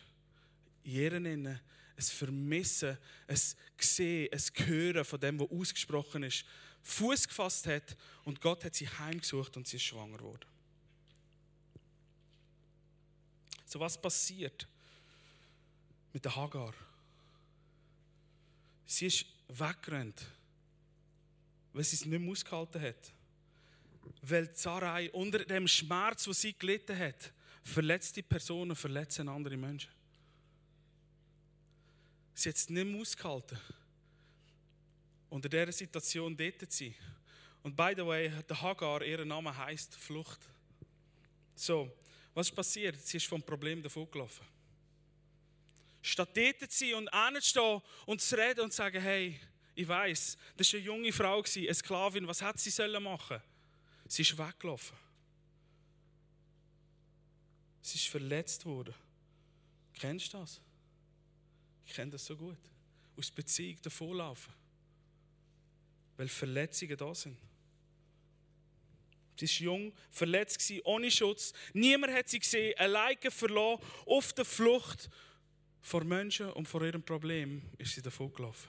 In 0.84 0.92
ihr 0.94 1.14
ein 1.14 1.60
Vermissen, 1.98 2.98
ein 3.28 3.40
Sehen, 3.80 4.30
ein 4.32 4.66
Hören 4.66 5.06
von 5.06 5.20
dem, 5.20 5.40
was 5.40 5.52
ausgesprochen 5.52 6.24
ist, 6.24 6.46
Fuß 6.84 7.28
gefasst 7.28 7.68
hat 7.68 7.96
und 8.26 8.42
Gott 8.42 8.66
hat 8.66 8.74
sie 8.74 8.90
heimgesucht 8.90 9.56
und 9.56 9.68
sie 9.68 9.78
ist 9.78 9.84
schwanger 9.84 10.18
geworden. 10.18 10.48
So 13.66 13.80
was 13.80 14.02
passiert 14.02 14.68
mit 16.12 16.26
der 16.26 16.36
Hagar? 16.36 16.74
Sie 18.86 19.06
ist 19.06 19.26
weggerannt, 19.48 20.26
weil 21.72 21.84
sie 21.84 21.96
es 21.96 22.06
nicht 22.06 22.20
mehr 22.20 22.32
ausgehalten 22.32 22.82
hat. 22.82 23.14
Weil 24.22 24.54
Sarai 24.56 25.10
unter 25.12 25.44
dem 25.46 25.68
Schmerz, 25.68 26.28
wo 26.28 26.34
sie 26.34 26.54
gelitten 26.54 26.98
hat, 26.98 27.32
verletzte 27.64 28.24
Personen 28.24 28.76
verletzen 28.76 29.28
andere 29.30 29.58
Menschen. 29.58 29.92
Sie 32.34 32.50
hat 32.50 32.56
es 32.56 32.70
nicht 32.70 32.86
mehr 32.86 33.02
ausgehalten. 33.02 33.60
Unter 35.30 35.48
dieser 35.48 35.72
Situation 35.72 36.36
dort 36.36 36.60
zu 36.72 36.86
sein. 36.86 36.96
Und 37.64 37.76
by 37.76 37.94
the 37.96 38.06
way, 38.06 38.32
der 38.50 38.62
Hagar, 38.62 39.04
ihr 39.04 39.24
Name 39.24 39.56
heißt 39.56 39.96
Flucht. 39.96 40.40
So, 41.56 41.96
was 42.34 42.50
ist 42.50 42.56
passiert? 42.56 42.96
Sie 43.06 43.18
ist 43.18 43.28
vom 43.28 43.44
Problem 43.44 43.84
davon 43.84 44.10
gelaufen. 44.10 44.46
Statt 46.02 46.36
dort 46.36 46.72
zu 46.72 46.86
sein 46.86 46.96
und 46.96 47.08
anzustehen 47.10 47.82
und 48.08 48.22
zu 48.22 48.36
reden 48.36 48.62
und 48.62 48.72
zu 48.72 48.78
sagen, 48.78 49.00
hey, 49.00 49.40
ich 49.76 49.88
weiß, 49.88 50.38
das 50.58 50.74
war 50.74 50.78
eine 50.80 50.86
junge 50.86 51.14
Frau, 51.14 51.44
eine 51.44 51.74
Sklavin, 51.74 52.28
was 52.28 52.42
hat 52.42 52.60
sie 52.60 52.72
sollen 52.72 53.04
machen? 53.04 53.42
Sie 54.12 54.24
ist 54.24 54.38
weggelaufen. 54.38 54.98
Sie 57.82 57.96
ist 57.96 58.10
verletzt 58.10 58.66
worden. 58.66 58.94
Kennst 59.94 60.34
du 60.34 60.38
das? 60.40 60.60
Ich 61.86 61.94
kenne 61.94 62.12
das 62.12 62.26
so 62.26 62.36
gut. 62.36 62.58
Aus 63.16 63.32
Beziehung 63.32 63.82
davonlaufen. 63.82 64.54
Weil 66.18 66.28
Verletzungen 66.28 66.98
da 66.98 67.16
sind. 67.16 67.38
Sie 69.40 69.46
war 69.46 69.76
jung, 69.76 69.94
verletzt, 70.10 70.74
ohne 70.84 71.10
Schutz. 71.10 71.54
Niemand 71.72 72.12
hat 72.12 72.28
sie 72.28 72.40
gesehen, 72.40 72.78
alleine 72.78 73.32
verloren, 73.32 73.82
auf 74.06 74.34
der 74.34 74.44
Flucht 74.44 75.10
vor 75.80 76.04
Menschen 76.04 76.52
und 76.52 76.68
vor 76.68 76.82
ihrem 76.82 77.02
Problem 77.02 77.62
ist 77.78 77.96
sie 77.96 78.02
davon 78.02 78.34
gelaufen. 78.34 78.68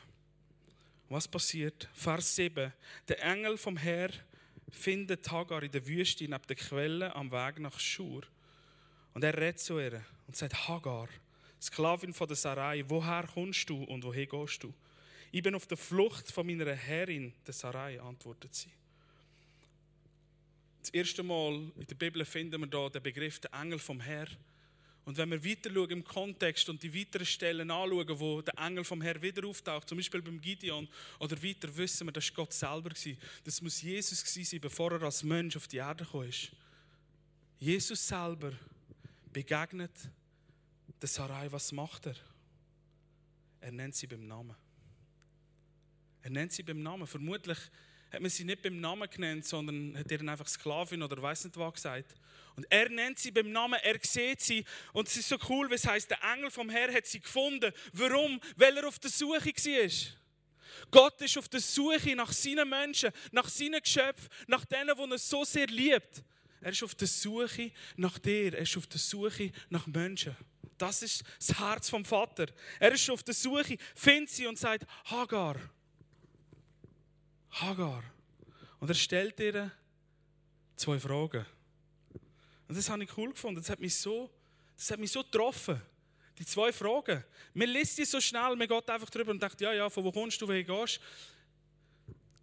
Was 1.09 1.26
passiert? 1.26 1.88
Vers 1.94 2.37
7. 2.37 2.72
Der 3.09 3.20
Engel 3.24 3.59
vom 3.59 3.76
Herr 3.76 4.12
findet 4.72 5.30
Hagar 5.30 5.62
in 5.62 5.70
der 5.70 5.87
Wüste 5.87 6.24
neben 6.24 6.46
der 6.48 6.56
Quelle 6.56 7.14
am 7.14 7.30
Weg 7.30 7.61
nach 7.61 7.78
Schur. 7.78 8.22
Und 9.14 9.22
er 9.22 9.37
redet 9.37 9.61
zu 9.61 9.78
ihr 9.78 10.04
und 10.26 10.37
sagt: 10.37 10.68
Hagar, 10.68 11.08
Sklavin 11.61 12.12
von 12.12 12.26
der 12.26 12.37
Sarai, 12.37 12.85
woher 12.88 13.28
kommst 13.32 13.70
du 13.70 13.85
und 13.85 14.02
woher 14.02 14.26
gehst 14.26 14.62
du? 14.62 14.74
Ich 15.30 15.42
bin 15.42 15.54
auf 15.54 15.66
der 15.66 15.76
Flucht 15.78 16.30
von 16.30 16.46
meiner 16.46 16.74
Herrin, 16.74 17.32
der 17.46 17.54
Sarai, 17.54 18.00
antwortet 18.00 18.54
sie. 18.54 18.70
Das 20.80 20.90
erste 20.90 21.22
Mal 21.22 21.70
in 21.76 21.87
der 21.88 21.94
Bibel 21.94 22.24
finden 22.24 22.61
wir 22.61 22.66
da 22.66 22.88
den 22.88 23.02
Begriff 23.02 23.38
der 23.38 23.52
Engel 23.54 23.78
vom 23.78 24.00
Herr. 24.00 24.26
Und 25.04 25.16
wenn 25.16 25.30
wir 25.30 25.44
weiter 25.44 25.70
schauen 25.72 25.90
im 25.90 26.04
Kontext 26.04 26.68
und 26.68 26.82
die 26.82 26.94
weiteren 26.94 27.26
Stellen 27.26 27.70
anschauen, 27.70 28.20
wo 28.20 28.40
der 28.40 28.56
Engel 28.58 28.84
vom 28.84 29.02
Herr 29.02 29.20
wieder 29.20 29.46
auftaucht, 29.46 29.88
zum 29.88 29.98
Beispiel 29.98 30.22
beim 30.22 30.40
Gideon 30.40 30.88
oder 31.18 31.42
weiter, 31.42 31.76
wissen 31.76 32.06
wir, 32.06 32.12
das 32.12 32.28
war 32.30 32.36
Gott 32.36 32.52
selber. 32.52 32.90
Das 33.42 33.60
muss 33.60 33.82
Jesus 33.82 34.20
sein, 34.20 34.60
bevor 34.60 34.92
er 34.92 35.02
als 35.02 35.24
Mensch 35.24 35.56
auf 35.56 35.66
die 35.66 35.78
Erde 35.78 36.06
kam. 36.10 36.30
Jesus 37.58 38.06
selber 38.06 38.52
begegnet 39.32 39.92
der 41.00 41.08
Sarai. 41.08 41.50
Was 41.50 41.72
macht 41.72 42.06
er? 42.06 42.16
Er 43.60 43.72
nennt 43.72 43.96
sie 43.96 44.06
beim 44.06 44.26
Namen. 44.26 44.54
Er 46.22 46.30
nennt 46.30 46.52
sie 46.52 46.62
beim 46.62 46.80
Namen. 46.80 47.06
Vermutlich 47.08 47.58
hat 48.12 48.20
man 48.20 48.31
sie 48.31 48.44
nicht 48.44 48.62
beim 48.62 48.79
Namen 48.79 49.09
genannt, 49.09 49.46
sondern 49.46 49.96
hat 49.96 50.11
ihr 50.11 50.20
einfach 50.20 50.46
Sklavin 50.46 51.03
oder 51.03 51.20
weiß 51.20 51.44
nicht 51.44 51.57
was 51.57 51.75
gesagt. 51.75 52.14
Und 52.57 52.66
er 52.68 52.90
nennt 52.90 53.18
sie 53.18 53.31
beim 53.31 53.51
Namen, 53.51 53.79
er 53.83 53.98
sieht 54.03 54.40
sie. 54.42 54.64
Und 54.92 55.09
es 55.09 55.16
ist 55.16 55.31
so 55.31 55.38
cool, 55.48 55.70
was 55.70 55.87
heißt, 55.87 56.11
der 56.11 56.18
Engel 56.35 56.51
vom 56.51 56.68
Herrn 56.68 56.94
hat 56.94 57.07
sie 57.07 57.20
gefunden. 57.20 57.72
Warum? 57.94 58.38
Weil 58.57 58.77
er 58.77 58.87
auf 58.87 58.98
der 58.98 59.11
Suche 59.11 59.46
war. 59.46 59.90
Gott 60.90 61.20
ist 61.22 61.38
auf 61.38 61.48
der 61.48 61.61
Suche 61.61 62.14
nach 62.14 62.33
seinen 62.33 62.68
Menschen, 62.68 63.11
nach 63.31 63.48
seinen 63.48 63.81
Geschöpfen, 63.81 64.29
nach 64.46 64.64
denen, 64.66 64.94
die 64.94 65.11
er 65.11 65.18
so 65.18 65.44
sehr 65.44 65.66
liebt. 65.66 66.22
Er 66.61 66.72
ist 66.72 66.83
auf 66.83 66.94
der 66.94 67.09
Suche 67.09 67.72
nach 67.96 68.18
dir, 68.18 68.55
er 68.55 68.62
ist 68.62 68.77
auf 68.77 68.87
der 68.87 69.01
Suche 69.01 69.51
nach 69.70 69.87
Menschen. 69.87 70.37
Das 70.77 71.03
ist 71.03 71.22
das 71.38 71.59
Herz 71.59 71.88
vom 71.88 72.05
Vater. 72.05 72.46
Er 72.79 72.92
ist 72.92 73.09
auf 73.09 73.22
der 73.22 73.35
Suche, 73.35 73.79
findet 73.94 74.31
sie 74.31 74.46
und 74.46 74.59
sagt, 74.59 74.87
Hagar, 75.07 75.57
Hagar. 77.52 78.02
Und 78.80 78.88
er 78.88 78.94
stellt 78.94 79.38
ihr 79.40 79.70
zwei 80.76 80.98
Fragen. 80.98 81.46
Und 82.68 82.76
das 82.76 82.88
habe 82.88 83.04
ich 83.04 83.16
cool 83.16 83.30
gefunden. 83.30 83.60
Das 83.60 83.70
hat 83.70 83.80
mich 83.80 83.94
so, 83.94 84.30
das 84.76 84.90
hat 84.90 84.98
mich 84.98 85.12
so 85.12 85.22
getroffen. 85.22 85.80
Die 86.38 86.46
zwei 86.46 86.72
Fragen. 86.72 87.22
Man 87.52 87.68
liest 87.68 87.96
sie 87.96 88.04
so 88.04 88.20
schnell, 88.20 88.56
man 88.56 88.66
geht 88.66 88.88
einfach 88.88 89.10
drüber 89.10 89.30
und 89.30 89.42
denkt, 89.42 89.60
ja, 89.60 89.72
ja, 89.72 89.90
von 89.90 90.02
wo 90.02 90.10
kommst 90.10 90.40
du, 90.40 90.48
woher 90.48 90.64
gehst 90.64 90.98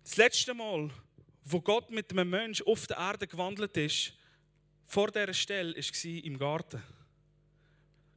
Das 0.03 0.17
letzte 0.17 0.53
Mal, 0.53 0.91
wo 1.43 1.59
Gott 1.59 1.89
mit 1.89 2.11
einem 2.11 2.29
Menschen 2.29 2.67
auf 2.67 2.85
der 2.85 2.97
Erde 2.97 3.27
gewandelt 3.27 3.75
ist, 3.77 4.13
vor 4.85 5.11
dieser 5.11 5.33
Stelle, 5.33 5.75
war 5.75 6.23
im 6.23 6.37
Garten. 6.37 6.83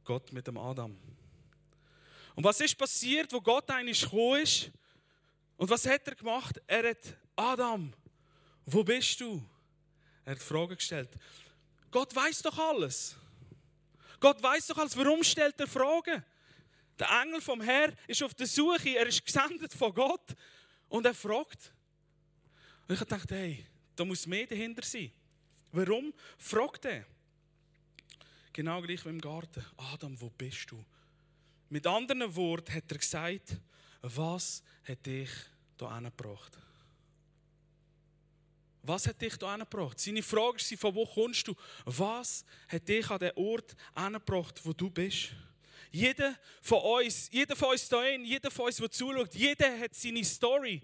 Gott 0.03 0.31
mit 0.31 0.45
dem 0.45 0.57
Adam. 0.57 0.95
Und 2.35 2.43
was 2.43 2.59
ist 2.61 2.77
passiert, 2.77 3.31
wo 3.31 3.41
Gott 3.41 3.69
eigentlich 3.69 4.01
gekommen 4.01 4.41
ist? 4.41 4.71
Und 5.57 5.69
was 5.69 5.85
hat 5.85 6.07
er 6.07 6.15
gemacht? 6.15 6.61
Er 6.67 6.89
hat 6.89 7.17
Adam, 7.35 7.93
wo 8.65 8.83
bist 8.83 9.19
du? 9.19 9.43
Er 10.25 10.33
hat 10.33 10.41
Fragen 10.41 10.75
gestellt. 10.75 11.09
Gott 11.91 12.15
weiß 12.15 12.41
doch 12.41 12.57
alles. 12.57 13.15
Gott 14.19 14.41
weiß 14.41 14.67
doch 14.67 14.77
alles. 14.77 14.95
Warum 14.97 15.23
stellt 15.23 15.59
er 15.59 15.67
Fragen? 15.67 16.23
Der 16.97 17.09
Engel 17.21 17.41
vom 17.41 17.61
Herr 17.61 17.93
ist 18.07 18.23
auf 18.23 18.33
der 18.33 18.47
Suche. 18.47 18.97
Er 18.97 19.07
ist 19.07 19.25
gesendet 19.25 19.73
von 19.73 19.93
Gott 19.93 20.35
und 20.89 21.05
er 21.05 21.13
fragt. 21.13 21.73
Und 22.87 22.95
ich 22.95 23.07
dachte, 23.07 23.35
hey, 23.35 23.65
da 23.95 24.05
muss 24.05 24.27
mehr 24.27 24.45
dahinter 24.45 24.83
sein. 24.83 25.11
Warum 25.71 26.13
fragt 26.37 26.85
er? 26.85 27.05
Genau 28.51 28.81
gleich 28.81 29.03
wie 29.05 29.09
im 29.09 29.19
Garten. 29.19 29.65
Adam, 29.77 30.19
wo 30.21 30.29
bist 30.29 30.69
du? 30.69 30.85
Mit 31.69 31.87
anderen 31.87 32.35
Worten 32.35 32.73
hat 32.73 32.91
er 32.91 32.97
gesagt, 32.97 33.57
was 34.03 34.61
hat 34.83 35.05
dich 35.05 35.29
hier 35.79 36.01
gebracht? 36.01 36.57
Was 38.83 39.07
hat 39.07 39.21
dich 39.21 39.35
hier 39.39 39.57
gebracht? 39.57 39.99
Seine 39.99 40.21
Frage 40.21 40.57
ist, 40.57 40.75
von 40.79 40.93
wo 40.93 41.05
kommst 41.05 41.47
du? 41.47 41.55
Was 41.85 42.43
hat 42.67 42.87
dich 42.87 43.09
an 43.09 43.19
den 43.19 43.31
Ort 43.35 43.75
gebracht, 43.95 44.59
wo 44.63 44.73
du 44.73 44.89
bist? 44.89 45.29
Jeder 45.89 46.35
von 46.61 46.79
uns, 46.79 47.29
jeder 47.31 47.55
von 47.55 47.69
uns 47.69 47.87
hier, 47.87 48.19
jeder 48.19 48.51
von 48.51 48.65
uns, 48.65 48.77
der 48.77 48.91
zuschaut, 48.91 49.33
jeder 49.35 49.79
hat 49.79 49.95
seine 49.95 50.23
Story. 50.25 50.81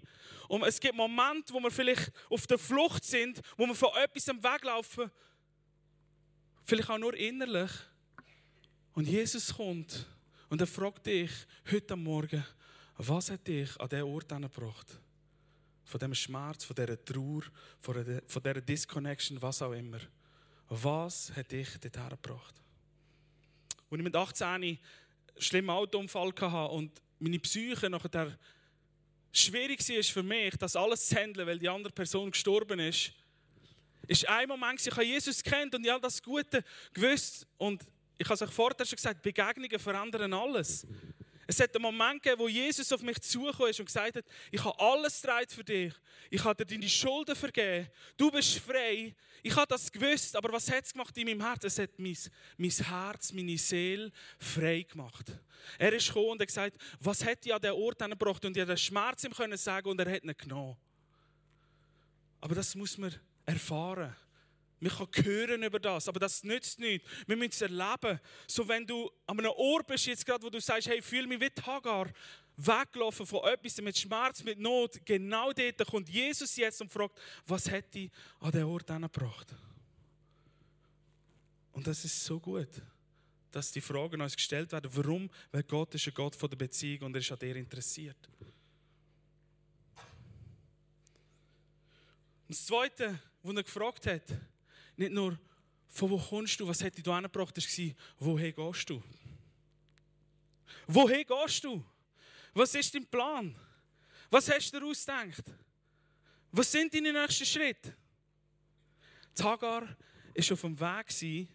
Und 0.48 0.62
es 0.62 0.80
gibt 0.80 0.94
Momente, 0.94 1.52
wo 1.52 1.60
wir 1.60 1.70
vielleicht 1.70 2.10
auf 2.30 2.46
der 2.46 2.58
Flucht 2.58 3.04
sind, 3.04 3.40
wo 3.56 3.66
wir 3.66 3.74
von 3.74 3.90
etwas 3.96 4.28
weglaufen, 4.28 5.10
vielleicht 6.64 6.88
auch 6.88 6.98
nur 6.98 7.14
innerlich. 7.14 7.70
Und 8.94 9.06
Jesus 9.06 9.54
kommt 9.54 10.06
und 10.48 10.60
er 10.60 10.66
fragt 10.66 11.06
dich 11.06 11.30
heute 11.70 11.96
Morgen, 11.96 12.44
was 13.08 13.30
hat 13.30 13.46
dich 13.46 13.78
an 13.80 13.88
diesen 13.88 14.04
Ort 14.04 14.28
gebracht? 14.28 15.00
von 15.90 15.98
dem 15.98 16.14
Schmerz, 16.14 16.64
von 16.64 16.76
dieser 16.76 17.04
Trauer, 17.04 17.42
von 17.80 18.04
dieser 18.04 18.60
Disconnection, 18.60 19.42
was 19.42 19.60
auch 19.60 19.72
immer. 19.72 19.98
Was 20.68 21.32
hat 21.34 21.50
dich 21.50 21.68
dorthin 21.80 22.08
gebracht? 22.10 22.54
Als 23.90 23.98
ich 23.98 24.04
mit 24.04 24.14
18 24.14 24.46
einen 24.46 24.78
schlimmen 25.36 25.70
Autounfall 25.70 26.32
hatte 26.40 26.72
und 26.72 26.92
meine 27.18 27.40
Psyche 27.40 27.90
nachher 27.90 28.38
schwierig 29.32 29.86
war 29.88 30.02
für 30.04 30.22
mich, 30.22 30.56
das 30.56 30.76
alles 30.76 31.08
zu 31.08 31.16
handeln, 31.16 31.46
weil 31.46 31.58
die 31.58 31.68
andere 31.68 31.92
Person 31.92 32.30
gestorben 32.30 32.78
ist, 32.78 33.12
ist 34.06 34.28
ein 34.28 34.48
Moment, 34.48 34.86
ich 34.86 34.92
habe 34.92 35.04
Jesus 35.04 35.42
kennt 35.42 35.74
und 35.74 35.84
ich 35.84 35.90
habe 35.90 36.02
das 36.02 36.22
Gute 36.22 36.64
gewusst 36.94 37.46
und 37.58 37.84
ich 38.16 38.26
habe 38.26 38.34
es 38.34 38.42
euch 38.42 38.50
vorher 38.50 38.86
schon 38.86 38.96
gesagt, 38.96 39.22
Begegnungen 39.22 39.78
verändern 39.78 40.32
alles. 40.34 40.86
Es 41.50 41.58
hat 41.58 41.74
einen 41.74 41.82
Moment 41.82 42.22
gegeben, 42.22 42.40
wo 42.40 42.46
Jesus 42.46 42.92
auf 42.92 43.02
mich 43.02 43.20
zugekommen 43.22 43.70
ist 43.70 43.80
und 43.80 43.86
gesagt 43.86 44.14
hat, 44.14 44.24
ich 44.52 44.64
habe 44.64 44.78
alles 44.78 45.20
für 45.48 45.64
dich. 45.64 45.92
Ich 46.30 46.44
habe 46.44 46.64
dir 46.64 46.76
deine 46.76 46.88
Schulden 46.88 47.34
vergeben. 47.34 47.88
Du 48.16 48.30
bist 48.30 48.60
frei. 48.60 49.16
Ich 49.42 49.56
habe 49.56 49.66
das 49.66 49.90
gewusst, 49.90 50.36
aber 50.36 50.52
was 50.52 50.70
hat 50.70 50.84
es 50.84 50.92
gemacht 50.92 51.18
in 51.18 51.26
meinem 51.26 51.44
Herz? 51.44 51.64
Es 51.64 51.80
hat 51.80 51.90
mein, 51.98 52.16
mein 52.56 52.70
Herz, 52.70 53.32
meine 53.32 53.58
Seele 53.58 54.12
frei 54.38 54.86
gemacht. 54.88 55.26
Er 55.76 55.92
ist 55.92 56.06
gekommen 56.06 56.28
und 56.28 56.40
hat 56.40 56.46
gesagt, 56.46 56.76
was 57.00 57.24
hat 57.24 57.44
ich 57.44 57.52
an 57.52 57.60
den 57.60 57.72
Ort 57.72 57.98
gebracht? 57.98 58.44
Und 58.44 58.56
ich 58.56 58.64
den 58.64 58.76
Schmerz 58.76 59.24
ihm 59.24 59.32
können 59.32 59.58
sagen 59.58 59.88
und 59.88 59.98
er 59.98 60.08
hat 60.08 60.22
ihn 60.22 60.32
genommen. 60.38 60.76
Aber 62.40 62.54
das 62.54 62.76
muss 62.76 62.96
man 62.96 63.12
erfahren. 63.44 64.14
Man 64.80 64.92
kann 64.92 65.24
hören 65.24 65.62
über 65.62 65.78
das, 65.78 66.08
aber 66.08 66.18
das 66.18 66.42
nützt 66.42 66.78
nichts. 66.78 67.08
Wir 67.26 67.36
müssen 67.36 67.50
es 67.50 67.60
erleben. 67.60 68.18
So, 68.46 68.66
wenn 68.66 68.86
du 68.86 69.10
an 69.26 69.38
einem 69.38 69.52
Ort 69.52 69.86
bist, 69.86 70.06
jetzt 70.06 70.24
gerade, 70.24 70.42
wo 70.42 70.48
du 70.48 70.60
sagst, 70.60 70.88
hey, 70.88 71.02
fühl 71.02 71.26
mich 71.26 71.40
wie 71.40 71.50
Hagar, 71.62 72.10
weggelaufen 72.56 73.26
von 73.26 73.44
etwas 73.44 73.80
mit 73.80 73.98
Schmerz, 73.98 74.42
mit 74.42 74.58
Not, 74.58 75.04
genau 75.04 75.52
dort 75.52 75.86
kommt 75.86 76.08
Jesus 76.08 76.56
jetzt 76.56 76.80
und 76.80 76.90
fragt, 76.90 77.18
was 77.46 77.70
hat 77.70 77.92
dich 77.94 78.10
an 78.40 78.52
den 78.52 78.64
Ort 78.64 78.86
gebracht? 78.86 79.54
Und 81.72 81.86
das 81.86 82.04
ist 82.04 82.24
so 82.24 82.40
gut, 82.40 82.68
dass 83.50 83.72
die 83.72 83.80
Fragen 83.80 84.20
uns 84.20 84.36
gestellt 84.36 84.72
werden. 84.72 84.90
Warum? 84.94 85.30
Weil 85.50 85.62
Gott 85.64 85.94
ist 85.94 86.06
ein 86.06 86.14
Gott 86.14 86.36
von 86.36 86.48
der 86.48 86.56
Beziehung 86.56 87.02
und 87.02 87.14
er 87.16 87.20
ist 87.20 87.32
an 87.32 87.38
dir 87.38 87.56
interessiert. 87.56 88.28
Und 92.48 92.56
das 92.56 92.66
Zweite, 92.66 93.18
was 93.42 93.56
er 93.56 93.62
gefragt 93.62 94.06
hat, 94.06 94.24
nicht 95.00 95.12
nur, 95.12 95.38
von 95.88 96.10
wo 96.10 96.18
kommst 96.18 96.60
du, 96.60 96.68
was 96.68 96.84
hat 96.84 96.96
dich 96.96 97.02
da 97.02 97.20
gebracht, 97.20 97.56
das 97.56 97.78
war, 97.78 97.94
woher 98.18 98.52
gehst 98.52 98.90
du? 98.90 99.02
Woher 100.86 101.24
gehst 101.24 101.64
du? 101.64 101.84
Was 102.52 102.74
ist 102.74 102.94
dein 102.94 103.06
Plan? 103.06 103.56
Was 104.30 104.48
hast 104.50 104.72
du 104.72 104.78
dir 104.78 104.86
ausgedacht? 104.86 105.44
Was 106.52 106.70
sind 106.70 106.94
deine 106.94 107.12
nächsten 107.12 107.46
Schritte? 107.46 107.96
Hagar 109.40 109.82
war 109.82 110.52
auf 110.52 110.60
dem 110.60 110.78
Weg, 110.78 111.48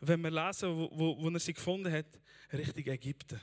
wenn 0.00 0.20
wir 0.22 0.30
lesen, 0.30 0.70
wo, 0.70 0.90
wo, 0.92 1.22
wo 1.22 1.28
er 1.28 1.40
sie 1.40 1.52
gefunden 1.52 1.92
hat, 1.92 2.06
Richtung 2.52 2.86
Ägypten. 2.86 3.40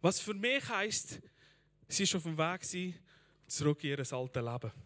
Was 0.00 0.18
für 0.18 0.34
mich 0.34 0.66
heisst, 0.68 1.20
sie 1.88 2.10
war 2.10 2.16
auf 2.16 2.22
dem 2.22 2.38
Weg 2.38 2.94
zurück 3.46 3.84
in 3.84 3.90
ihr 3.90 3.98
altes 3.98 4.42
Leben. 4.42 4.85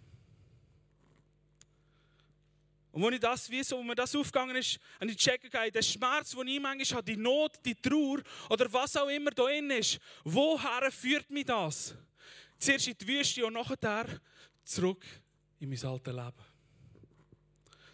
Und 2.93 3.05
als 3.05 3.15
ich 3.15 3.21
das, 3.21 3.51
wie 3.51 3.63
so, 3.63 3.79
wo 3.79 3.83
mir 3.83 3.95
das 3.95 4.15
aufgegangen 4.17 4.57
ist, 4.57 4.81
habe 5.01 5.11
ich 5.11 5.17
checken 5.17 5.49
gegangen, 5.49 5.71
der 5.71 5.83
Schmerz, 5.83 6.31
den 6.31 6.49
ich 6.49 6.61
manchmal 6.61 6.99
habe, 6.99 7.13
die 7.13 7.17
Not, 7.17 7.53
die 7.65 7.75
Trauer 7.75 8.21
oder 8.49 8.73
was 8.73 8.97
auch 8.97 9.09
immer 9.09 9.31
da 9.31 9.45
drin 9.45 9.71
ist, 9.71 10.01
woher 10.25 10.91
führt 10.91 11.31
mich 11.31 11.45
das? 11.45 11.95
Zuerst 12.59 12.89
in 12.89 12.99
die 12.99 13.07
Wüste 13.07 13.47
und 13.47 13.53
nachher 13.53 14.21
zurück 14.65 15.05
in 15.61 15.69
mein 15.69 15.85
altes 15.85 16.13
Leben. 16.13 16.33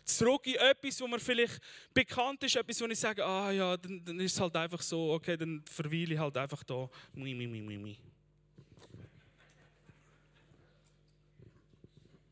Zurück 0.04 0.46
in 0.46 0.54
etwas, 0.54 1.00
wo 1.00 1.08
mir 1.08 1.18
vielleicht 1.18 1.60
bekannt 1.92 2.42
ist, 2.44 2.56
etwas, 2.56 2.80
wo 2.80 2.86
ich 2.86 2.98
sage, 2.98 3.24
ah 3.24 3.50
ja, 3.50 3.76
dann, 3.76 4.02
dann 4.04 4.20
ist 4.20 4.34
es 4.34 4.40
halt 4.40 4.56
einfach 4.56 4.80
so, 4.80 5.12
okay, 5.12 5.36
dann 5.36 5.62
verweile 5.66 6.14
ich 6.14 6.18
halt 6.18 6.36
einfach 6.36 6.62
da. 6.62 6.88
Mi, 7.12 7.34
mi, 7.34 7.46
mi, 7.46 7.60
mi, 7.60 7.76
mi. 7.76 7.98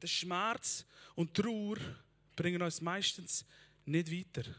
Der 0.00 0.06
Schmerz 0.06 0.86
und 1.14 1.34
Trauer 1.34 1.76
bringen 2.36 2.62
uns 2.62 2.80
meistens 2.80 3.44
nicht 3.84 4.10
weiter. 4.10 4.54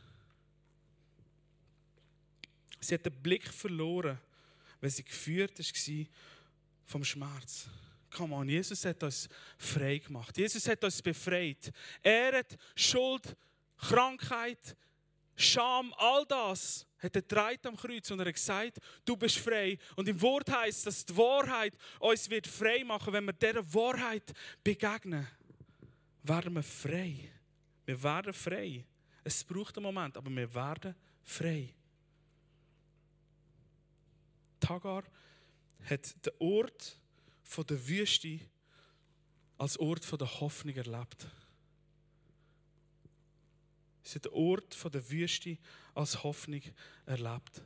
Sie 2.80 2.94
hat 2.94 3.06
den 3.06 3.22
Blick 3.22 3.48
verloren, 3.48 4.20
weil 4.80 4.90
sie 4.90 5.04
geführt 5.04 5.58
war 5.58 6.06
vom 6.86 7.04
Schmerz. 7.04 7.68
Come 8.12 8.36
on, 8.36 8.48
Jesus 8.48 8.86
hat 8.86 9.02
uns 9.04 9.28
frei 9.58 9.98
gemacht. 9.98 10.38
Jesus 10.38 10.68
hat 10.68 10.84
uns 10.84 11.02
befreit. 11.02 11.72
Er 12.02 12.38
hat 12.38 12.58
Schuld, 12.76 13.36
Krankheit, 13.78 14.76
Scham, 15.36 15.94
all 15.98 16.26
das 16.26 16.86
hat 16.98 17.16
er 17.16 17.60
am 17.64 17.76
Kreuz 17.76 18.10
und 18.10 18.20
er 18.20 18.28
hat 18.28 18.34
gesagt, 18.34 18.80
du 19.04 19.16
bist 19.18 19.38
frei. 19.38 19.78
Und 19.96 20.08
im 20.08 20.20
Wort 20.22 20.50
heißt, 20.50 20.88
dass 20.88 21.06
die 21.06 21.16
Wahrheit 21.16 21.78
uns 22.00 22.30
wird 22.30 22.48
frei 22.48 22.84
machen. 22.84 23.14
Wenn 23.14 23.26
wir 23.26 23.34
dieser 23.34 23.74
Wahrheit 23.74 24.34
begegnen, 24.64 25.28
werden 26.24 26.54
wir 26.54 26.64
frei. 26.64 27.35
Wir 27.86 28.02
werden 28.02 28.34
frei. 28.34 28.84
Es 29.24 29.44
braucht 29.44 29.78
einen 29.78 29.84
Moment, 29.84 30.18
aber 30.18 30.30
wir 30.30 30.54
werden 30.54 30.96
frei. 31.24 31.74
Tagar 34.60 35.04
hat 35.90 36.26
den 36.26 36.34
Ort 36.40 37.00
der 37.70 37.88
Wüste 37.88 38.40
als 39.58 39.78
Ort 39.78 40.20
der 40.20 40.40
Hoffnung 40.42 40.76
erlebt. 40.76 41.28
Sie 44.04 44.16
hat 44.16 44.26
den 44.26 44.34
Ort 44.34 44.94
der 44.94 45.10
Wüste 45.10 45.58
als 45.94 46.24
Hoffnung 46.24 46.62
erlebt. 47.06 47.62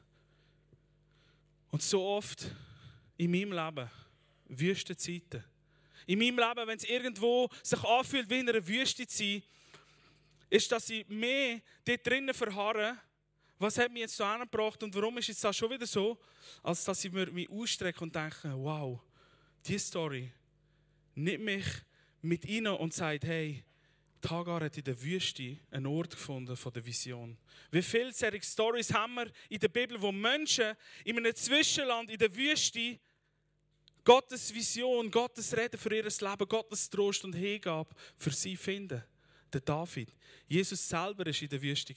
Und 1.71 1.81
so 1.81 2.03
oft 2.03 2.51
in 3.17 3.31
meinem 3.31 3.51
Leben, 3.51 3.89
Wüstenzeiten, 4.47 5.43
in 6.07 6.17
meinem 6.17 6.39
Leben, 6.39 6.67
wenn 6.67 6.77
es 6.77 6.85
irgendwo 6.85 7.49
sich 7.61 7.83
anfühlt, 7.83 8.29
wie 8.29 8.39
in 8.39 8.49
einer 8.49 8.65
Wüste 8.65 9.05
zu 9.05 9.17
sein, 9.17 9.43
ist, 10.49 10.71
dass 10.71 10.89
ich 10.89 11.07
mehr 11.07 11.61
dort 11.85 12.05
drinnen 12.05 12.33
verharre, 12.33 12.97
was 13.57 13.77
hat 13.77 13.91
mich 13.91 14.01
jetzt 14.01 14.15
so 14.15 14.23
angebracht 14.23 14.81
und 14.83 14.95
warum 14.95 15.17
ist 15.17 15.27
jetzt 15.27 15.43
das 15.43 15.55
schon 15.55 15.69
wieder 15.69 15.85
so, 15.85 16.17
als 16.63 16.83
dass 16.85 17.03
ich 17.03 17.11
mich 17.11 17.49
ausstrecke 17.49 18.01
und 18.01 18.15
denke, 18.15 18.53
wow, 18.55 18.99
diese 19.65 19.79
Story 19.79 20.31
nimmt 21.15 21.43
mich 21.43 21.65
mit 22.21 22.47
rein 22.47 22.67
und 22.67 22.93
sagt, 22.93 23.25
hey, 23.25 23.63
Hagar 24.27 24.61
hat 24.61 24.77
in 24.77 24.83
der 24.83 25.01
Wüste 25.01 25.57
einen 25.71 25.85
Ort 25.85 26.11
gefunden 26.11 26.55
von 26.55 26.73
der 26.73 26.85
Vision. 26.85 27.37
Wie 27.71 27.81
viele 27.81 28.11
solche 28.11 28.43
Stories 28.43 28.93
haben 28.93 29.15
wir 29.15 29.31
in 29.47 29.59
der 29.59 29.69
Bibel, 29.69 30.01
wo 30.01 30.11
Menschen 30.11 30.75
in 31.05 31.17
einem 31.17 31.35
Zwischenland, 31.35 32.09
in 32.11 32.17
der 32.17 32.35
Wüste, 32.35 32.99
Gottes 34.03 34.53
Vision, 34.53 35.09
Gottes 35.11 35.55
Reden 35.55 35.77
für 35.77 35.95
ihr 35.95 36.03
Leben, 36.03 36.47
Gottes 36.47 36.89
Trost 36.89 37.23
und 37.23 37.33
Hingabe 37.33 37.93
für 38.15 38.31
sie 38.31 38.57
finden. 38.57 39.03
Der 39.51 39.61
David. 39.61 40.13
Jesus 40.47 40.87
selber 40.87 41.25
war 41.25 41.41
in 41.41 41.49
der 41.49 41.61
Wüste. 41.61 41.93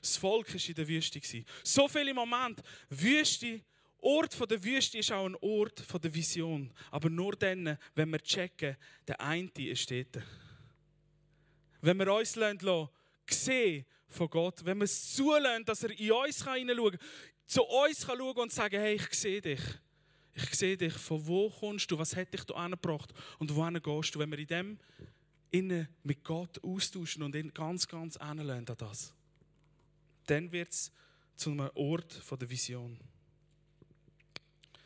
Das 0.00 0.16
Volk 0.16 0.54
war 0.54 0.68
in 0.68 0.74
der 0.74 0.88
Wüste. 0.88 1.20
So 1.64 1.88
viele 1.88 2.14
Momente. 2.14 2.62
Wüste, 2.88 3.60
Ort 4.04 4.50
der 4.50 4.62
Wüste 4.64 4.98
ist 4.98 5.12
auch 5.12 5.26
ein 5.26 5.36
Ort 5.36 5.84
der 6.02 6.12
Vision. 6.12 6.72
Aber 6.90 7.08
nur 7.08 7.36
dann, 7.36 7.78
wenn 7.94 8.10
wir 8.10 8.18
checken, 8.18 8.76
der 9.06 9.20
eine 9.20 9.50
ist 9.56 9.90
dort. 9.90 10.18
Wenn 11.80 11.98
wir 11.98 12.12
uns 12.12 12.34
lassen, 12.34 12.88
sehen 13.28 13.86
von 14.08 14.28
Gott, 14.28 14.64
wenn 14.64 14.78
wir 14.78 14.84
es 14.84 15.14
zulassen, 15.14 15.64
dass 15.64 15.84
er 15.84 15.98
in 15.98 16.12
uns 16.12 16.44
hineinschauen 16.44 16.98
kann, 16.98 17.00
zu 17.46 17.62
uns 17.62 18.04
schauen 18.04 18.36
und 18.36 18.52
sagen, 18.52 18.80
hey, 18.80 18.96
ich 18.96 19.14
sehe 19.14 19.40
dich. 19.40 19.60
Ich 20.34 20.54
sehe 20.54 20.76
dich, 20.76 20.94
von 20.94 21.24
wo 21.26 21.50
kommst 21.50 21.90
du, 21.90 21.98
was 21.98 22.16
hat 22.16 22.32
dich 22.32 22.44
da 22.44 22.54
angebracht 22.54 23.12
und 23.38 23.54
wohin 23.54 23.80
gehst 23.82 24.14
du. 24.14 24.18
Wenn 24.18 24.30
wir 24.30 24.38
in 24.38 24.46
dem 24.46 24.78
innen 25.52 25.86
mit 26.02 26.24
Gott 26.24 26.62
austauschen 26.64 27.22
und 27.22 27.36
ihn 27.36 27.54
ganz, 27.54 27.86
ganz 27.86 28.16
anlernen 28.16 28.68
an 28.68 28.76
das, 28.76 29.14
dann 30.26 30.50
wird 30.50 30.70
es 30.70 30.90
zu 31.36 31.50
einem 31.50 31.70
Ort 31.74 32.22
der 32.40 32.50
Vision. 32.50 32.98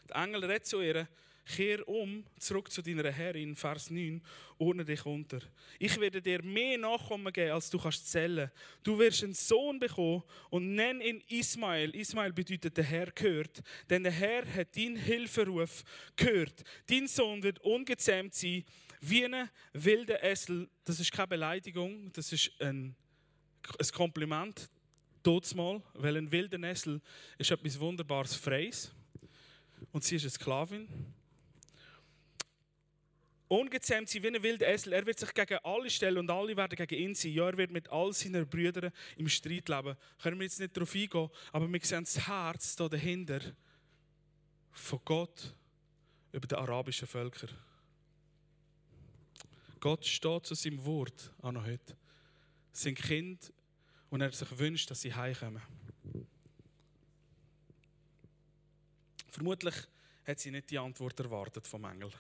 Der 0.08 0.16
Engel 0.16 0.44
redet 0.44 0.66
zu 0.66 0.82
ihr, 0.82 1.08
Kehr 1.46 1.86
um, 1.88 2.24
zurück 2.40 2.72
zu 2.72 2.82
deiner 2.82 3.10
Herrin, 3.10 3.54
Vers 3.54 3.90
9, 3.90 4.20
ordne 4.58 4.84
dich 4.84 5.06
unter. 5.06 5.38
Ich 5.78 5.98
werde 6.00 6.20
dir 6.20 6.42
mehr 6.42 6.76
Nachkommen 6.76 7.32
geben, 7.32 7.52
als 7.52 7.70
du 7.70 7.78
kannst 7.78 8.10
zählen. 8.10 8.50
Du 8.82 8.98
wirst 8.98 9.22
einen 9.22 9.32
Sohn 9.32 9.78
bekommen 9.78 10.24
und 10.50 10.74
nenn 10.74 11.00
ihn 11.00 11.22
Ismael. 11.28 11.94
Ismael 11.94 12.32
bedeutet, 12.32 12.76
der 12.76 12.84
Herr 12.84 13.12
gehört. 13.12 13.62
Denn 13.88 14.02
der 14.02 14.12
Herr 14.12 14.44
hat 14.54 14.76
deinen 14.76 14.96
Hilferuf 14.96 15.84
gehört. 16.16 16.64
Dein 16.88 17.06
Sohn 17.06 17.42
wird 17.44 17.60
ungezähmt 17.60 18.34
sein, 18.34 18.64
wie 19.00 19.24
ein 19.24 19.48
wilder 19.72 20.22
Essel. 20.22 20.68
Das 20.84 21.00
ist 21.00 21.12
keine 21.12 21.28
Beleidigung, 21.28 22.12
das 22.12 22.32
ist 22.32 22.50
ein, 22.60 22.94
ein 23.78 23.88
Kompliment. 23.92 24.68
Totsmal, 25.22 25.82
weil 25.94 26.16
ein 26.16 26.30
wilder 26.30 26.62
Essel 26.62 27.00
ist 27.36 27.50
etwas 27.50 27.80
Wunderbares, 27.80 28.36
Freies. 28.36 28.92
Und 29.90 30.04
sie 30.04 30.16
ist 30.16 30.22
eine 30.22 30.30
Sklavin 30.30 30.88
ungezähmt 33.48 34.08
sein 34.08 34.22
wie 34.22 34.28
ein 34.28 34.42
wilder 34.42 34.68
Esel. 34.68 34.92
Er 34.92 35.06
wird 35.06 35.18
sich 35.18 35.32
gegen 35.32 35.58
alle 35.62 35.90
stellen 35.90 36.18
und 36.18 36.30
alle 36.30 36.56
werden 36.56 36.76
gegen 36.76 37.02
ihn 37.02 37.14
sein. 37.14 37.32
Ja, 37.32 37.46
er 37.48 37.56
wird 37.56 37.70
mit 37.70 37.88
all 37.90 38.12
seinen 38.12 38.48
Brüdern 38.48 38.92
im 39.16 39.28
Streit 39.28 39.68
leben. 39.68 39.96
Können 40.22 40.38
wir 40.38 40.44
jetzt 40.44 40.60
nicht 40.60 40.76
darauf 40.76 40.94
eingehen, 40.94 41.30
aber 41.52 41.72
wir 41.72 41.80
sehen 41.82 42.04
das 42.04 42.26
Herz 42.26 42.76
da 42.76 42.88
dahinter 42.88 43.40
von 44.72 45.00
Gott 45.04 45.54
über 46.32 46.46
die 46.46 46.54
arabischen 46.54 47.08
Völker. 47.08 47.48
Gott 49.86 50.04
steht 50.04 50.44
zu 50.44 50.56
seinem 50.56 50.84
Wort 50.84 51.32
auch 51.40 51.52
noch 51.52 51.64
heute. 51.64 51.96
Sein 52.72 52.96
Kind 52.96 53.52
und 54.10 54.20
er 54.20 54.32
sich 54.32 54.58
wünscht, 54.58 54.90
dass 54.90 55.00
sie 55.00 55.14
heimkommen. 55.14 55.62
Vermutlich 59.30 59.76
hat 60.26 60.40
sie 60.40 60.50
nicht 60.50 60.70
die 60.70 60.78
Antwort 60.80 61.20
erwartet 61.20 61.68
vom 61.68 61.84
Engel 61.84 62.10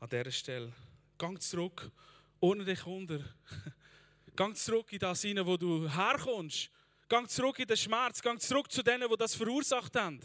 an 0.00 0.08
dieser 0.08 0.30
Stelle. 0.30 0.72
Gang 1.18 1.42
zurück, 1.42 1.92
ohne 2.40 2.64
dich 2.64 2.86
unter. 2.86 3.22
Gang 4.34 4.56
zurück 4.56 4.90
in 4.94 4.98
das 5.00 5.20
hinein, 5.20 5.44
wo 5.44 5.58
du 5.58 5.86
herkommst. 5.90 6.70
Gang 7.06 7.28
zurück 7.28 7.58
in 7.58 7.66
den 7.66 7.76
Schmerz. 7.76 8.22
Gang 8.22 8.40
zurück 8.40 8.72
zu 8.72 8.82
denen, 8.82 9.10
die 9.10 9.16
das 9.18 9.34
verursacht 9.34 9.94
haben. 9.94 10.22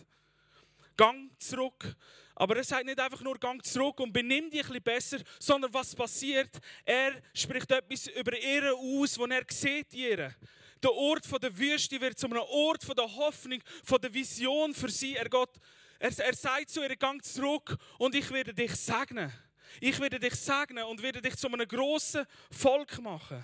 Gang 1.01 1.31
zurück. 1.39 1.95
Aber 2.35 2.57
er 2.57 2.63
sagt 2.63 2.85
nicht 2.85 2.99
einfach 2.99 3.21
nur, 3.21 3.35
gang 3.39 3.65
zurück 3.65 3.99
und 4.01 4.13
benimm 4.13 4.51
dich 4.51 4.61
ein 4.61 4.67
bisschen 4.67 4.83
besser, 4.83 5.17
sondern 5.39 5.73
was 5.73 5.95
passiert? 5.95 6.59
Er 6.85 7.19
spricht 7.33 7.71
etwas 7.71 8.05
über 8.05 8.37
ihre 8.39 8.73
aus, 8.73 9.17
wo 9.17 9.25
er 9.25 9.43
sieht 9.49 9.95
ihre. 9.95 10.35
Der 10.83 10.91
Ort 10.91 11.25
der 11.41 11.57
Wüste 11.57 11.99
wird 11.99 12.19
zu 12.19 12.27
einem 12.27 12.37
Ort 12.37 12.87
der 12.95 13.15
Hoffnung, 13.15 13.63
von 13.83 13.99
der 13.99 14.13
Vision 14.13 14.75
für 14.75 14.89
sie. 14.89 15.15
Er, 15.15 15.27
geht, 15.27 15.49
er, 15.97 16.19
er 16.19 16.35
sagt 16.35 16.69
zu 16.69 16.83
ihr, 16.83 16.95
gang 16.95 17.23
zurück 17.25 17.75
und 17.97 18.13
ich 18.13 18.29
werde 18.29 18.53
dich 18.53 18.75
segnen. 18.75 19.33
Ich 19.79 19.99
werde 19.99 20.19
dich 20.19 20.35
segnen 20.35 20.83
und 20.83 21.01
werde 21.01 21.19
dich 21.19 21.35
zu 21.35 21.47
einem 21.47 21.67
großen 21.67 22.27
Volk 22.51 23.01
machen. 23.01 23.43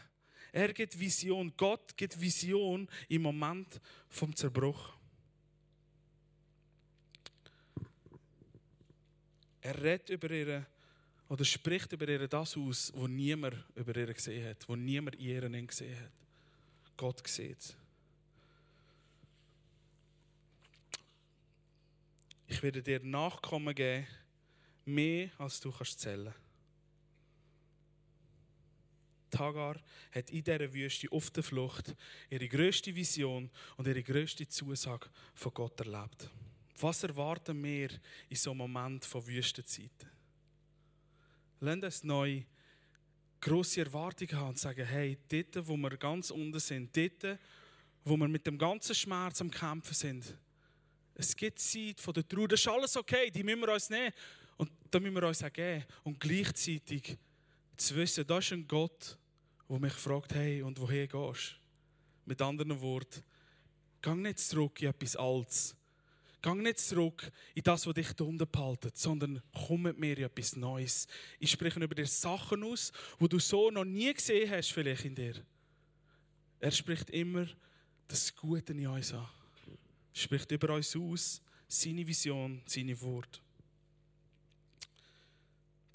Er 0.52 0.72
gibt 0.74 1.00
Vision. 1.00 1.52
Gott 1.58 1.98
gibt 1.98 2.22
Vision 2.22 2.88
im 3.10 3.24
Moment 3.24 3.82
vom 4.10 4.36
Zerbruch. 4.36 4.97
Er 9.68 9.84
redet 9.84 10.10
über 10.12 10.32
ihre 10.32 10.66
oder 11.28 11.44
spricht 11.44 11.92
über 11.92 12.08
ihre 12.08 12.30
das 12.30 12.56
aus, 12.56 12.94
was 12.96 13.10
niemand 13.10 13.66
über 13.76 13.94
ihre 13.98 14.14
gesehen 14.14 14.48
hat, 14.48 14.70
wo 14.70 14.78
niemand 14.78 15.20
ihren 15.20 15.68
gesehen 15.68 16.00
hat. 16.00 16.12
Gott 16.96 17.28
sieht 17.28 17.76
Ich 22.48 22.64
werde 22.64 22.82
dir 22.82 23.02
Nachkommen 23.04 23.76
geben, 23.76 24.08
mehr 24.86 25.32
als 25.38 25.60
du 25.60 25.70
kannst 25.70 26.00
zählen. 26.00 26.34
Tagar 29.30 29.82
hat 30.14 30.30
in 30.30 30.46
dieser 30.46 30.74
Wüste 30.74 31.12
auf 31.12 31.30
der 31.32 31.44
Flucht 31.44 31.94
ihre 32.30 32.48
größte 32.48 32.96
Vision 32.96 33.52
und 33.76 33.86
ihre 33.86 34.02
größte 34.02 34.48
Zusage 34.48 35.10
von 35.36 35.54
Gott 35.54 35.78
erlebt. 35.82 36.32
Was 36.80 37.04
erwarten 37.04 37.64
wir 37.64 37.90
in 38.30 38.36
so 38.36 38.52
einem 38.52 38.60
Moment 38.60 39.06
von 39.06 39.26
Wüstenzeiten? 39.26 40.10
Lasst 41.60 41.84
uns 41.84 42.04
neu 42.04 42.44
grosse 43.40 43.82
Erwartungen 43.82 44.36
haben 44.36 44.50
und 44.50 44.60
sagen, 44.60 44.86
hey, 44.86 45.18
dort, 45.28 45.68
wo 45.68 45.78
wir 45.78 45.98
ganz 45.98 46.32
unten 46.32 46.60
sind, 46.60 46.96
dort, 46.96 47.40
wo 48.04 48.18
wir 48.18 48.28
mit 48.28 48.46
dem 48.46 48.58
ganzen 48.58 48.94
Schmerz 48.94 49.42
am 49.42 49.52
Kämpfen 49.52 49.94
sind, 49.94 50.38
es 51.20 51.36
gibt 51.36 51.60
Zeit 51.60 52.00
von 52.00 52.14
der 52.14 52.28
Trauer, 52.28 52.48
das 52.48 52.60
ist 52.60 52.68
alles 52.68 52.96
okay, 52.96 53.32
die 53.32 53.44
müssen 53.44 53.62
wir 53.62 53.74
uns 53.74 53.90
nehmen. 53.90 54.14
Und 54.58 54.72
da 54.92 55.00
müssen 55.00 55.16
wir 55.16 55.28
uns 55.28 55.44
auch 55.44 55.52
geben. 55.52 55.84
Und 56.04 56.20
gleichzeitig 56.20 57.18
zu 57.76 57.96
wissen, 57.96 58.26
da 58.26 58.38
ist 58.38 58.52
ein 58.52 58.68
Gott, 58.68 59.18
der 59.68 59.80
mich 59.80 59.94
fragt, 59.94 60.36
hey, 60.36 60.62
und 60.62 60.80
woher 60.80 61.08
gehst? 61.08 61.56
Mit 62.26 62.42
anderen 62.42 62.80
Worten, 62.82 63.24
geh 64.02 64.14
nicht 64.14 64.40
zurück 64.40 64.82
in 64.82 64.90
etwas 64.90 65.16
Altes. 65.16 65.77
Geh 66.48 66.62
nicht 66.62 66.80
zurück 66.80 67.30
in 67.56 67.64
das, 67.64 67.86
was 67.86 67.94
dich 67.94 68.14
da 68.14 68.24
unten 68.24 68.50
behaltet, 68.50 68.96
sondern 68.96 69.42
komm 69.52 69.82
mit 69.82 70.00
mir 70.00 70.18
in 70.18 70.24
etwas 70.24 70.56
Neues. 70.56 71.06
Ich 71.40 71.52
spreche 71.52 71.78
über 71.84 71.94
dir 71.94 72.08
Sachen 72.08 72.64
aus, 72.64 72.94
wo 73.20 73.28
du 73.28 73.38
so 73.38 73.70
noch 73.70 73.84
nie 73.84 74.14
gesehen 74.14 74.50
hast, 74.50 74.72
vielleicht 74.72 75.04
in 75.04 75.16
dir. 75.16 75.46
Er 76.62 76.72
spricht 76.72 77.10
immer 77.10 77.48
das 78.08 78.34
Gute 78.34 78.72
in 78.72 78.88
uns 78.88 79.14
an. 79.14 79.28
Er 79.68 80.20
spricht 80.20 80.50
über 80.52 80.74
uns 80.74 80.96
aus, 80.96 81.42
seine 81.68 82.08
Vision, 82.08 82.62
seine 82.66 83.00
Wort. 83.02 83.42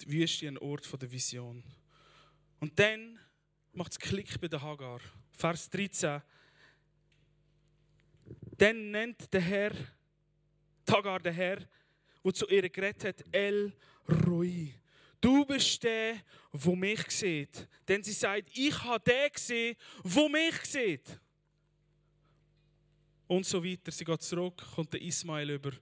Die 0.02 0.12
Wüste 0.12 0.48
ein 0.48 0.58
Ort 0.58 1.00
der 1.00 1.10
Vision. 1.10 1.64
Und 2.60 2.78
dann 2.78 3.18
macht 3.72 3.92
es 3.92 3.98
Klick 3.98 4.38
bei 4.38 4.48
der 4.48 4.60
Hagar. 4.60 5.00
Vers 5.30 5.70
13. 5.70 6.20
Dann 8.58 8.90
nennt 8.90 9.32
der 9.32 9.40
Herr, 9.40 9.72
Hagar 10.90 11.20
der 11.20 11.32
Herr, 11.32 11.58
der 12.24 12.34
zu 12.34 12.46
ihr 12.48 12.68
geredet 12.68 13.04
hat, 13.04 13.24
El 13.32 13.72
Roi. 14.26 14.74
Du 15.20 15.44
bist 15.44 15.82
der, 15.84 16.16
der 16.52 16.76
mich 16.76 17.10
sieht. 17.10 17.68
Denn 17.86 18.02
sie 18.02 18.12
sagt, 18.12 18.50
ich 18.54 18.82
habe 18.82 19.00
den 19.00 19.32
gesehen, 19.32 19.76
der 20.02 20.28
mich 20.28 20.64
sieht. 20.64 21.20
Und 23.28 23.46
so 23.46 23.64
weiter. 23.64 23.92
Sie 23.92 24.04
geht 24.04 24.22
zurück, 24.22 24.62
kommt 24.74 24.92
der 24.92 25.00
Ismail 25.00 25.50
über. 25.50 25.72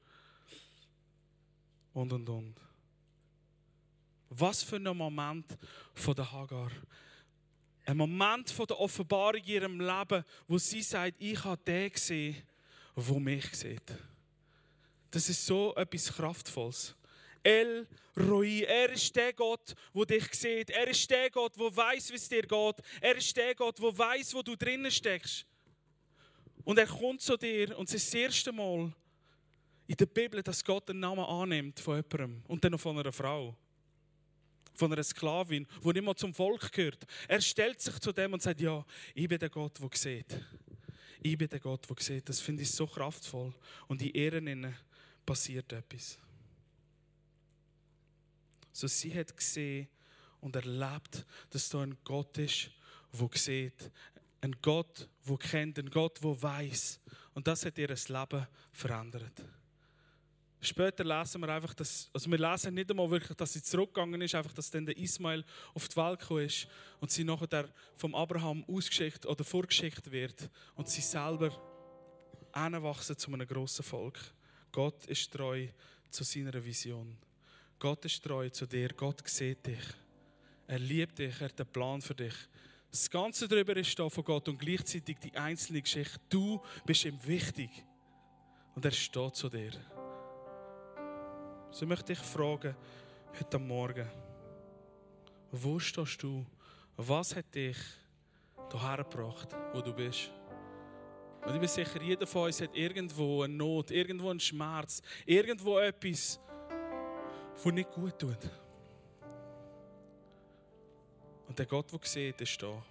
Und, 1.94 2.12
und, 2.12 2.28
und. 2.28 2.54
Was 4.28 4.62
für 4.62 4.76
ein 4.76 4.96
Moment 4.96 5.58
von 5.94 6.14
der 6.14 6.30
Hagar. 6.30 6.70
Ein 7.86 7.96
Moment 7.96 8.50
von 8.50 8.66
der 8.66 8.78
Offenbarung 8.78 9.40
in 9.40 9.46
ihrem 9.46 9.80
Leben, 9.80 10.24
wo 10.46 10.58
sie 10.58 10.82
sagt, 10.82 11.16
ich 11.18 11.42
habe 11.42 11.60
den 11.64 11.90
gesehen, 11.90 12.36
der 12.94 13.20
mich 13.20 13.46
sieht. 13.54 14.09
Das 15.10 15.28
ist 15.28 15.44
so 15.44 15.74
etwas 15.74 16.12
Kraftvolles. 16.12 16.94
El 17.42 17.86
Roi. 18.16 18.62
Er 18.62 18.90
ist 18.90 19.14
der 19.16 19.32
Gott, 19.32 19.74
der 19.94 20.06
dich 20.06 20.32
sieht. 20.34 20.70
Er 20.70 20.88
ist 20.88 21.10
der 21.10 21.30
Gott, 21.30 21.56
der 21.58 21.74
weiß, 21.74 22.10
wie 22.10 22.16
es 22.16 22.28
dir 22.28 22.42
geht. 22.42 22.76
Er 23.00 23.16
ist 23.16 23.36
der 23.36 23.54
Gott, 23.54 23.78
der 23.78 23.96
weiß, 23.96 24.34
wo 24.34 24.42
du 24.42 24.56
drinnen 24.56 24.90
steckst. 24.90 25.46
Und 26.64 26.78
er 26.78 26.86
kommt 26.86 27.22
zu 27.22 27.36
dir 27.36 27.76
und 27.78 27.88
es 27.88 27.94
ist 27.94 28.06
das 28.08 28.20
erste 28.20 28.52
Mal 28.52 28.92
in 29.86 29.96
der 29.96 30.06
Bibel, 30.06 30.42
dass 30.42 30.64
Gott 30.64 30.88
den 30.88 31.00
Namen 31.00 31.24
annimmt 31.24 31.80
von 31.80 31.96
jemandem 31.96 32.42
und 32.46 32.62
dann 32.62 32.72
noch 32.72 32.80
von 32.80 32.98
einer 32.98 33.12
Frau. 33.12 33.56
Von 34.74 34.92
einer 34.92 35.02
Sklavin, 35.02 35.66
die 35.82 35.88
nicht 35.88 36.04
mal 36.04 36.14
zum 36.14 36.32
Volk 36.32 36.70
gehört. 36.70 37.04
Er 37.26 37.40
stellt 37.40 37.80
sich 37.80 37.98
zu 37.98 38.12
dem 38.12 38.32
und 38.32 38.42
sagt: 38.42 38.60
Ja, 38.60 38.84
ich 39.14 39.28
bin 39.28 39.38
der 39.38 39.50
Gott, 39.50 39.80
der 39.80 39.90
sieht. 39.94 40.40
Ich 41.22 41.36
bin 41.36 41.48
der 41.48 41.58
Gott, 41.58 41.88
der 41.88 41.96
sieht. 41.98 42.28
Das 42.28 42.40
finde 42.40 42.62
ich 42.62 42.70
so 42.70 42.86
kraftvoll. 42.86 43.52
Und 43.88 44.00
in 44.00 44.10
Ehren 44.12 44.76
passiert 45.24 45.72
etwas. 45.72 46.18
So 48.72 48.86
sie 48.86 49.14
hat 49.14 49.36
gesehen 49.36 49.88
und 50.40 50.56
erlebt, 50.56 51.26
dass 51.50 51.68
da 51.68 51.82
ein 51.82 51.96
Gott 52.04 52.38
ist, 52.38 52.70
der 53.12 53.28
sieht. 53.34 53.90
Ein 54.40 54.56
Gott, 54.62 55.08
der 55.28 55.36
kennt, 55.36 55.78
ein 55.78 55.90
Gott, 55.90 56.22
der 56.22 56.42
weiß. 56.42 57.00
Und 57.34 57.46
das 57.46 57.66
hat 57.66 57.76
ihr 57.76 57.88
Leben 57.88 58.46
verändert. 58.72 59.42
Später 60.62 61.04
lesen 61.04 61.40
wir 61.40 61.48
einfach, 61.48 61.72
dass, 61.72 62.10
also 62.12 62.30
wir 62.30 62.38
lesen 62.38 62.74
nicht 62.74 62.90
einmal 62.90 63.10
wirklich, 63.10 63.36
dass 63.36 63.54
sie 63.54 63.62
zurückgegangen 63.62 64.20
ist, 64.20 64.34
einfach, 64.34 64.52
dass 64.52 64.70
dann 64.70 64.84
der 64.84 64.96
Ismail 64.96 65.42
auf 65.72 65.88
die 65.88 65.96
Welt 65.96 66.20
gekommen 66.20 66.44
ist 66.44 66.68
und 67.00 67.10
sie 67.10 67.24
nachher 67.24 67.68
vom 67.96 68.14
Abraham 68.14 68.64
ausgeschickt 68.68 69.24
oder 69.24 69.42
vorgeschickt 69.42 70.10
wird 70.10 70.50
und 70.74 70.88
sie 70.88 71.00
selber 71.00 71.50
anwachsen 72.52 73.16
zu 73.16 73.32
einem 73.32 73.46
grossen 73.46 73.82
Volk. 73.82 74.18
Gott 74.72 75.06
ist 75.06 75.32
treu 75.32 75.66
zu 76.10 76.24
seiner 76.24 76.64
Vision. 76.64 77.16
Gott 77.78 78.04
ist 78.04 78.22
treu 78.22 78.48
zu 78.50 78.66
dir. 78.66 78.90
Gott 78.90 79.26
sieht 79.28 79.66
dich. 79.66 79.84
Er 80.66 80.78
liebt 80.78 81.18
dich. 81.18 81.40
Er 81.40 81.48
hat 81.48 81.60
einen 81.60 81.72
Plan 81.72 82.00
für 82.00 82.14
dich. 82.14 82.34
Das 82.90 83.08
Ganze 83.08 83.46
darüber 83.46 83.76
ist 83.76 83.98
da 83.98 84.08
von 84.08 84.24
Gott 84.24 84.48
und 84.48 84.58
gleichzeitig 84.58 85.18
die 85.18 85.36
einzelne 85.36 85.80
Geschichte. 85.80 86.20
Du 86.28 86.60
bist 86.84 87.04
ihm 87.04 87.18
wichtig. 87.24 87.70
Und 88.74 88.84
er 88.84 88.92
steht 88.92 89.36
zu 89.36 89.48
dir. 89.48 89.72
So 91.70 91.86
möchte 91.86 92.12
ich 92.12 92.18
fragen, 92.18 92.74
heute 93.38 93.58
Morgen, 93.58 94.08
wo 95.52 95.78
stehst 95.78 96.22
du? 96.22 96.44
Was 96.96 97.34
hat 97.34 97.54
dich 97.54 97.76
hierher 98.70 99.04
gebracht, 99.04 99.48
wo 99.72 99.80
du 99.80 99.92
bist? 99.92 100.30
Und 101.44 101.54
ich 101.54 101.60
bin 101.60 101.68
sicher, 101.68 102.02
jeder 102.02 102.26
von 102.26 102.46
uns 102.46 102.60
hat 102.60 102.74
irgendwo 102.74 103.42
eine 103.42 103.54
Not, 103.54 103.90
irgendwo 103.90 104.30
einen 104.30 104.40
Schmerz, 104.40 105.00
irgendwo 105.24 105.78
etwas, 105.78 106.38
das 107.54 107.64
nicht 107.72 107.90
gut 107.90 108.18
tut. 108.18 108.50
Und 111.48 111.58
der 111.58 111.66
Gott, 111.66 111.90
der 111.92 112.00
sieht, 112.04 112.40
ist 112.40 112.62
da. 112.62 112.82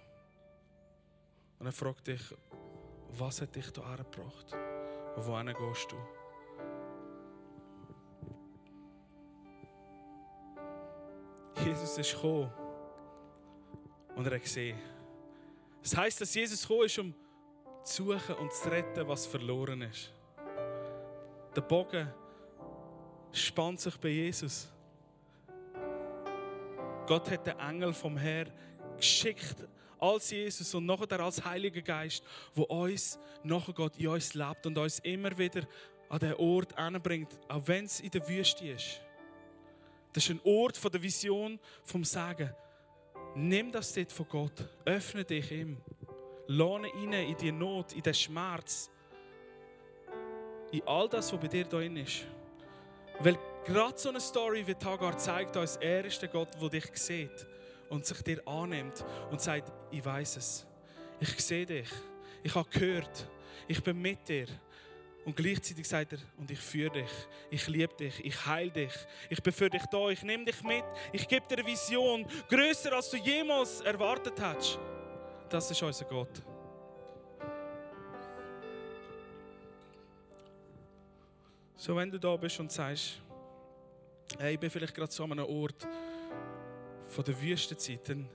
Und 1.58 1.66
er 1.66 1.72
fragt 1.72 2.08
dich, 2.08 2.20
was 3.10 3.40
hat 3.40 3.54
dich 3.54 3.66
hierher 3.74 3.98
gebracht? 3.98 4.52
Und 5.16 5.26
wohin 5.26 5.46
gehst 5.46 5.92
du? 5.92 5.96
Jesus 11.64 11.98
ist 11.98 12.14
gekommen 12.14 12.50
und 14.16 14.26
er 14.26 14.34
hat 14.34 14.42
gesehen. 14.42 14.78
Das 15.82 15.96
heisst, 15.96 16.20
dass 16.20 16.34
Jesus 16.34 16.62
gekommen 16.62 16.86
ist, 16.86 16.98
um 16.98 17.14
zu 17.90 18.04
suchen 18.04 18.36
und 18.36 18.52
zu 18.52 18.70
retten, 18.70 19.08
was 19.08 19.26
verloren 19.26 19.82
ist. 19.82 20.12
Der 21.56 21.60
Bogen 21.60 22.08
spannt 23.32 23.80
sich 23.80 23.96
bei 23.96 24.08
Jesus. 24.08 24.68
Gott 27.06 27.28
hat 27.28 27.46
den 27.46 27.58
Engel 27.58 27.92
vom 27.92 28.16
Herr 28.16 28.46
geschickt 28.96 29.66
als 29.98 30.30
Jesus 30.30 30.72
und 30.74 30.86
nachher 30.86 31.18
als 31.18 31.44
Heiliger 31.44 31.82
Geist, 31.82 32.22
wo 32.54 32.62
uns 32.62 33.18
nachher 33.42 33.72
Gott 33.72 33.98
in 33.98 34.06
uns 34.06 34.34
lebt 34.34 34.66
und 34.66 34.78
uns 34.78 35.00
immer 35.00 35.36
wieder 35.36 35.66
an 36.08 36.20
den 36.20 36.34
Ort 36.34 36.76
anbringt, 36.78 37.38
auch 37.48 37.66
wenn 37.66 37.86
es 37.86 38.00
in 38.00 38.10
der 38.10 38.26
Wüste 38.28 38.68
ist. 38.68 39.00
Das 40.12 40.24
ist 40.24 40.30
ein 40.30 40.40
Ort 40.44 40.76
von 40.76 40.92
der 40.92 41.02
Vision, 41.02 41.58
vom 41.82 42.04
Sagen. 42.04 42.54
Nimm 43.34 43.72
das 43.72 43.92
dort 43.92 44.12
von 44.12 44.28
Gott, 44.28 44.68
öffne 44.84 45.24
dich 45.24 45.50
ihm, 45.50 45.78
lohne 46.50 46.88
ihn 46.88 47.12
in 47.12 47.36
die 47.36 47.52
Not, 47.52 47.92
in 47.92 48.02
den 48.02 48.14
Schmerz, 48.14 48.90
in 50.72 50.82
all 50.86 51.08
das, 51.08 51.32
was 51.32 51.40
bei 51.40 51.46
dir 51.46 51.64
drin 51.64 51.96
ist. 51.96 52.26
Weil 53.20 53.38
gerade 53.64 53.96
so 53.96 54.08
eine 54.08 54.20
Story 54.20 54.66
wie 54.66 54.74
Tagar 54.74 55.16
zeigt 55.16 55.56
uns, 55.56 55.76
er 55.76 56.04
ist 56.04 56.20
der 56.20 56.28
Gott, 56.28 56.48
der 56.60 56.68
dich 56.68 56.86
sieht 56.94 57.46
und 57.88 58.04
sich 58.04 58.20
dir 58.22 58.46
annimmt 58.48 59.04
und 59.30 59.40
sagt, 59.40 59.70
ich 59.92 60.04
weiß 60.04 60.38
es. 60.38 60.66
Ich 61.20 61.40
sehe 61.40 61.66
dich. 61.66 61.90
Ich 62.42 62.54
habe 62.54 62.68
gehört. 62.70 63.28
Ich 63.68 63.82
bin 63.82 64.00
mit 64.00 64.28
dir. 64.28 64.46
Und 65.24 65.36
gleichzeitig 65.36 65.86
sagt 65.86 66.14
er, 66.14 66.18
und 66.36 66.50
ich 66.50 66.58
führe 66.58 66.90
dich, 66.90 67.10
ich 67.50 67.68
liebe 67.68 67.94
dich, 67.94 68.24
ich 68.24 68.46
heile 68.46 68.70
dich, 68.70 68.94
ich 69.28 69.40
bin 69.42 69.52
für 69.52 69.68
dich 69.68 69.84
da, 69.92 70.08
ich 70.08 70.22
nehme 70.22 70.46
dich 70.46 70.62
mit, 70.62 70.82
ich 71.12 71.28
gebe 71.28 71.46
dir 71.46 71.58
eine 71.58 71.66
Vision, 71.66 72.26
größer 72.48 72.92
als 72.94 73.10
du 73.10 73.18
jemals 73.18 73.82
erwartet 73.82 74.40
hast. 74.40 74.80
Das 75.50 75.68
ist 75.68 75.82
unser 75.82 76.04
Gott. 76.04 76.40
So, 81.74 81.96
wenn 81.96 82.08
du 82.08 82.20
da 82.20 82.36
bist 82.36 82.60
und 82.60 82.70
sagst, 82.70 83.20
hey, 84.38 84.54
ich 84.54 84.60
bin 84.60 84.70
vielleicht 84.70 84.94
gerade 84.94 85.10
so 85.10 85.24
an 85.24 85.32
einem 85.32 85.46
Ort 85.46 85.88
von 87.02 87.24
der 87.24 87.42
Wüstenzeit, 87.42 88.08
dann 88.08 88.28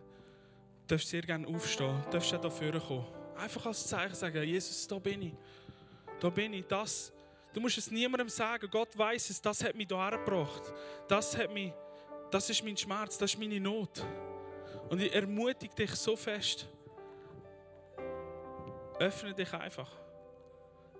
darfst 0.86 1.06
du 1.06 1.12
sehr 1.12 1.22
gerne 1.22 1.48
aufstehen, 1.48 2.04
darfst 2.12 2.34
du 2.34 2.38
da 2.38 2.50
vorne 2.50 2.82
kommen. 2.82 3.06
Einfach 3.38 3.66
als 3.66 3.88
Zeichen 3.88 4.16
sagen, 4.16 4.44
Jesus, 4.44 4.86
da 4.86 5.00
bin 5.00 5.22
ich. 5.22 5.34
Da 6.20 6.30
bin 6.30 6.52
ich, 6.52 6.66
das. 6.68 7.14
Du 7.54 7.62
musst 7.62 7.78
es 7.78 7.90
niemandem 7.90 8.28
sagen, 8.28 8.68
Gott 8.70 8.98
weiß 8.98 9.30
es, 9.30 9.42
das 9.42 9.64
hat 9.64 9.74
mich 9.76 9.88
hierher 9.88 10.18
gebracht. 10.18 10.64
Das 11.08 11.38
hat 11.38 11.54
mich, 11.54 11.72
das 12.30 12.50
ist 12.50 12.62
mein 12.62 12.76
Schmerz, 12.76 13.18
das 13.18 13.34
ist 13.34 13.40
meine 13.40 13.62
Not. 13.62 14.04
Und 14.90 15.00
ich 15.00 15.14
ermutige 15.14 15.74
dich 15.74 15.92
so 15.92 16.18
fest. 16.18 16.68
Öffne 19.00 19.34
dich 19.34 19.54
einfach. 19.54 19.92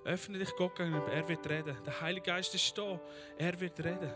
Öffne 0.04 0.38
dich 0.38 0.56
Gott 0.56 0.76
gegenüber. 0.76 1.12
Er 1.12 1.28
wird 1.28 1.50
reden. 1.50 1.78
Der 1.86 2.02
Heilige 2.02 2.26
Geist 2.28 2.54
ist 2.54 2.78
da. 2.78 3.00
Er 3.38 3.60
wird 3.60 3.80
reden. 3.80 4.12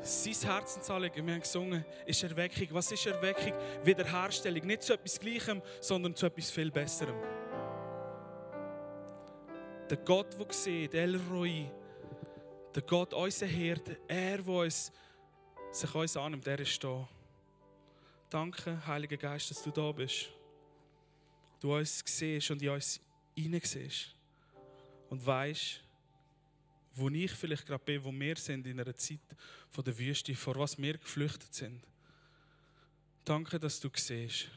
Sein 0.00 0.50
Herzensanliegen, 0.50 1.24
wir 1.26 1.34
haben 1.34 1.42
gesungen, 1.42 1.84
ist 2.06 2.22
Erweckung. 2.24 2.68
Was 2.70 2.90
ist 2.90 3.06
Erweckung? 3.06 3.52
Wiederherstellung. 3.84 4.66
Nicht 4.66 4.82
zu 4.82 4.94
etwas 4.94 5.20
Gleichem, 5.20 5.62
sondern 5.80 6.16
zu 6.16 6.26
etwas 6.26 6.50
viel 6.50 6.70
Besserem. 6.70 7.14
Der 9.88 9.98
Gott, 9.98 10.38
der 10.38 10.52
sieht, 10.52 10.94
El 10.94 11.20
Roi, 11.30 11.70
der 12.74 12.82
Gott, 12.82 13.12
unser 13.12 13.46
Hirte, 13.46 13.98
er, 14.08 14.38
der 14.38 14.48
uns, 14.48 14.90
sich 15.70 15.94
uns 15.94 16.16
annimmt, 16.16 16.46
er 16.46 16.58
ist 16.58 16.82
da. 16.82 17.06
Danke, 18.30 18.84
Heiliger 18.86 19.18
Geist, 19.18 19.50
dass 19.50 19.62
du 19.62 19.70
da 19.70 19.92
bist. 19.92 20.30
Du 21.62 21.76
uns 21.76 22.02
siehst 22.04 22.50
und 22.50 22.60
in 22.60 22.70
uns 22.70 23.00
hineinsiehst 23.36 24.16
und 25.10 25.24
weißt, 25.24 25.80
wo 26.94 27.08
ich 27.08 27.30
vielleicht 27.30 27.66
gerade 27.66 27.84
bin, 27.84 28.02
wo 28.02 28.10
wir 28.10 28.34
sind 28.34 28.66
in 28.66 28.80
einer 28.80 28.96
Zeit 28.96 29.20
von 29.70 29.84
der 29.84 29.96
Wüste, 29.96 30.34
vor 30.34 30.56
was 30.56 30.76
wir 30.76 30.98
geflüchtet 30.98 31.54
sind. 31.54 31.86
Danke, 33.24 33.60
dass 33.60 33.78
du 33.78 33.88
siehst, 33.94 34.48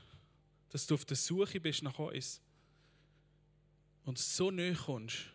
dass 0.72 0.88
du 0.88 0.96
auf 0.96 1.06
der 1.06 1.16
Suche 1.16 1.60
bist 1.60 1.84
nach 1.84 2.00
uns 2.00 2.42
und 4.04 4.18
so 4.18 4.50
nahe 4.50 4.74
kommst, 4.74 5.28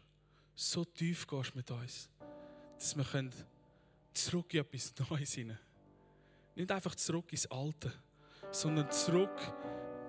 so 0.57 0.85
tief 0.85 1.25
gehst 1.25 1.55
mit 1.55 1.71
uns. 1.71 2.09
dass 2.75 2.97
wir 2.97 3.31
zurück 4.13 4.53
in 4.55 4.61
etwas 4.61 4.93
Neues 5.09 5.35
hinein. 5.35 5.59
Nicht 6.57 6.73
einfach 6.73 6.97
zurück 6.97 7.31
ins 7.31 7.47
Alte, 7.47 7.93
sondern 8.51 8.91
zurück 8.91 9.39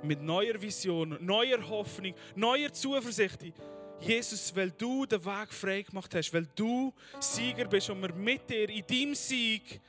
mit 0.04 0.22
neuer 0.22 0.62
Vision, 0.62 1.18
neuer 1.20 1.68
Hoffnung, 1.68 2.14
neuer 2.36 2.72
Zuversicht. 2.72 3.54
Jesus, 4.00 4.56
weil 4.56 4.72
du 4.72 5.06
den 5.06 5.24
Weg 5.24 5.54
frei 5.54 5.84
gemacht 5.84 6.14
hast, 6.16 6.34
weil 6.34 6.48
du 6.56 6.92
Sieger 7.20 7.66
bist 7.66 7.90
und 7.90 8.02
wir 8.02 8.14
mit 8.14 8.50
dir 8.50 8.68
in 8.70 8.86
deinem 8.88 9.16
Sieg 9.16 9.80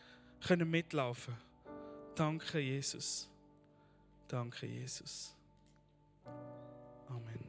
können 0.46 0.70
mitlaufen. 0.70 1.34
Danke, 2.14 2.58
Jesus. 2.58 3.28
Danke, 4.28 4.66
Jesus. 4.66 5.34
Amen. 7.08 7.41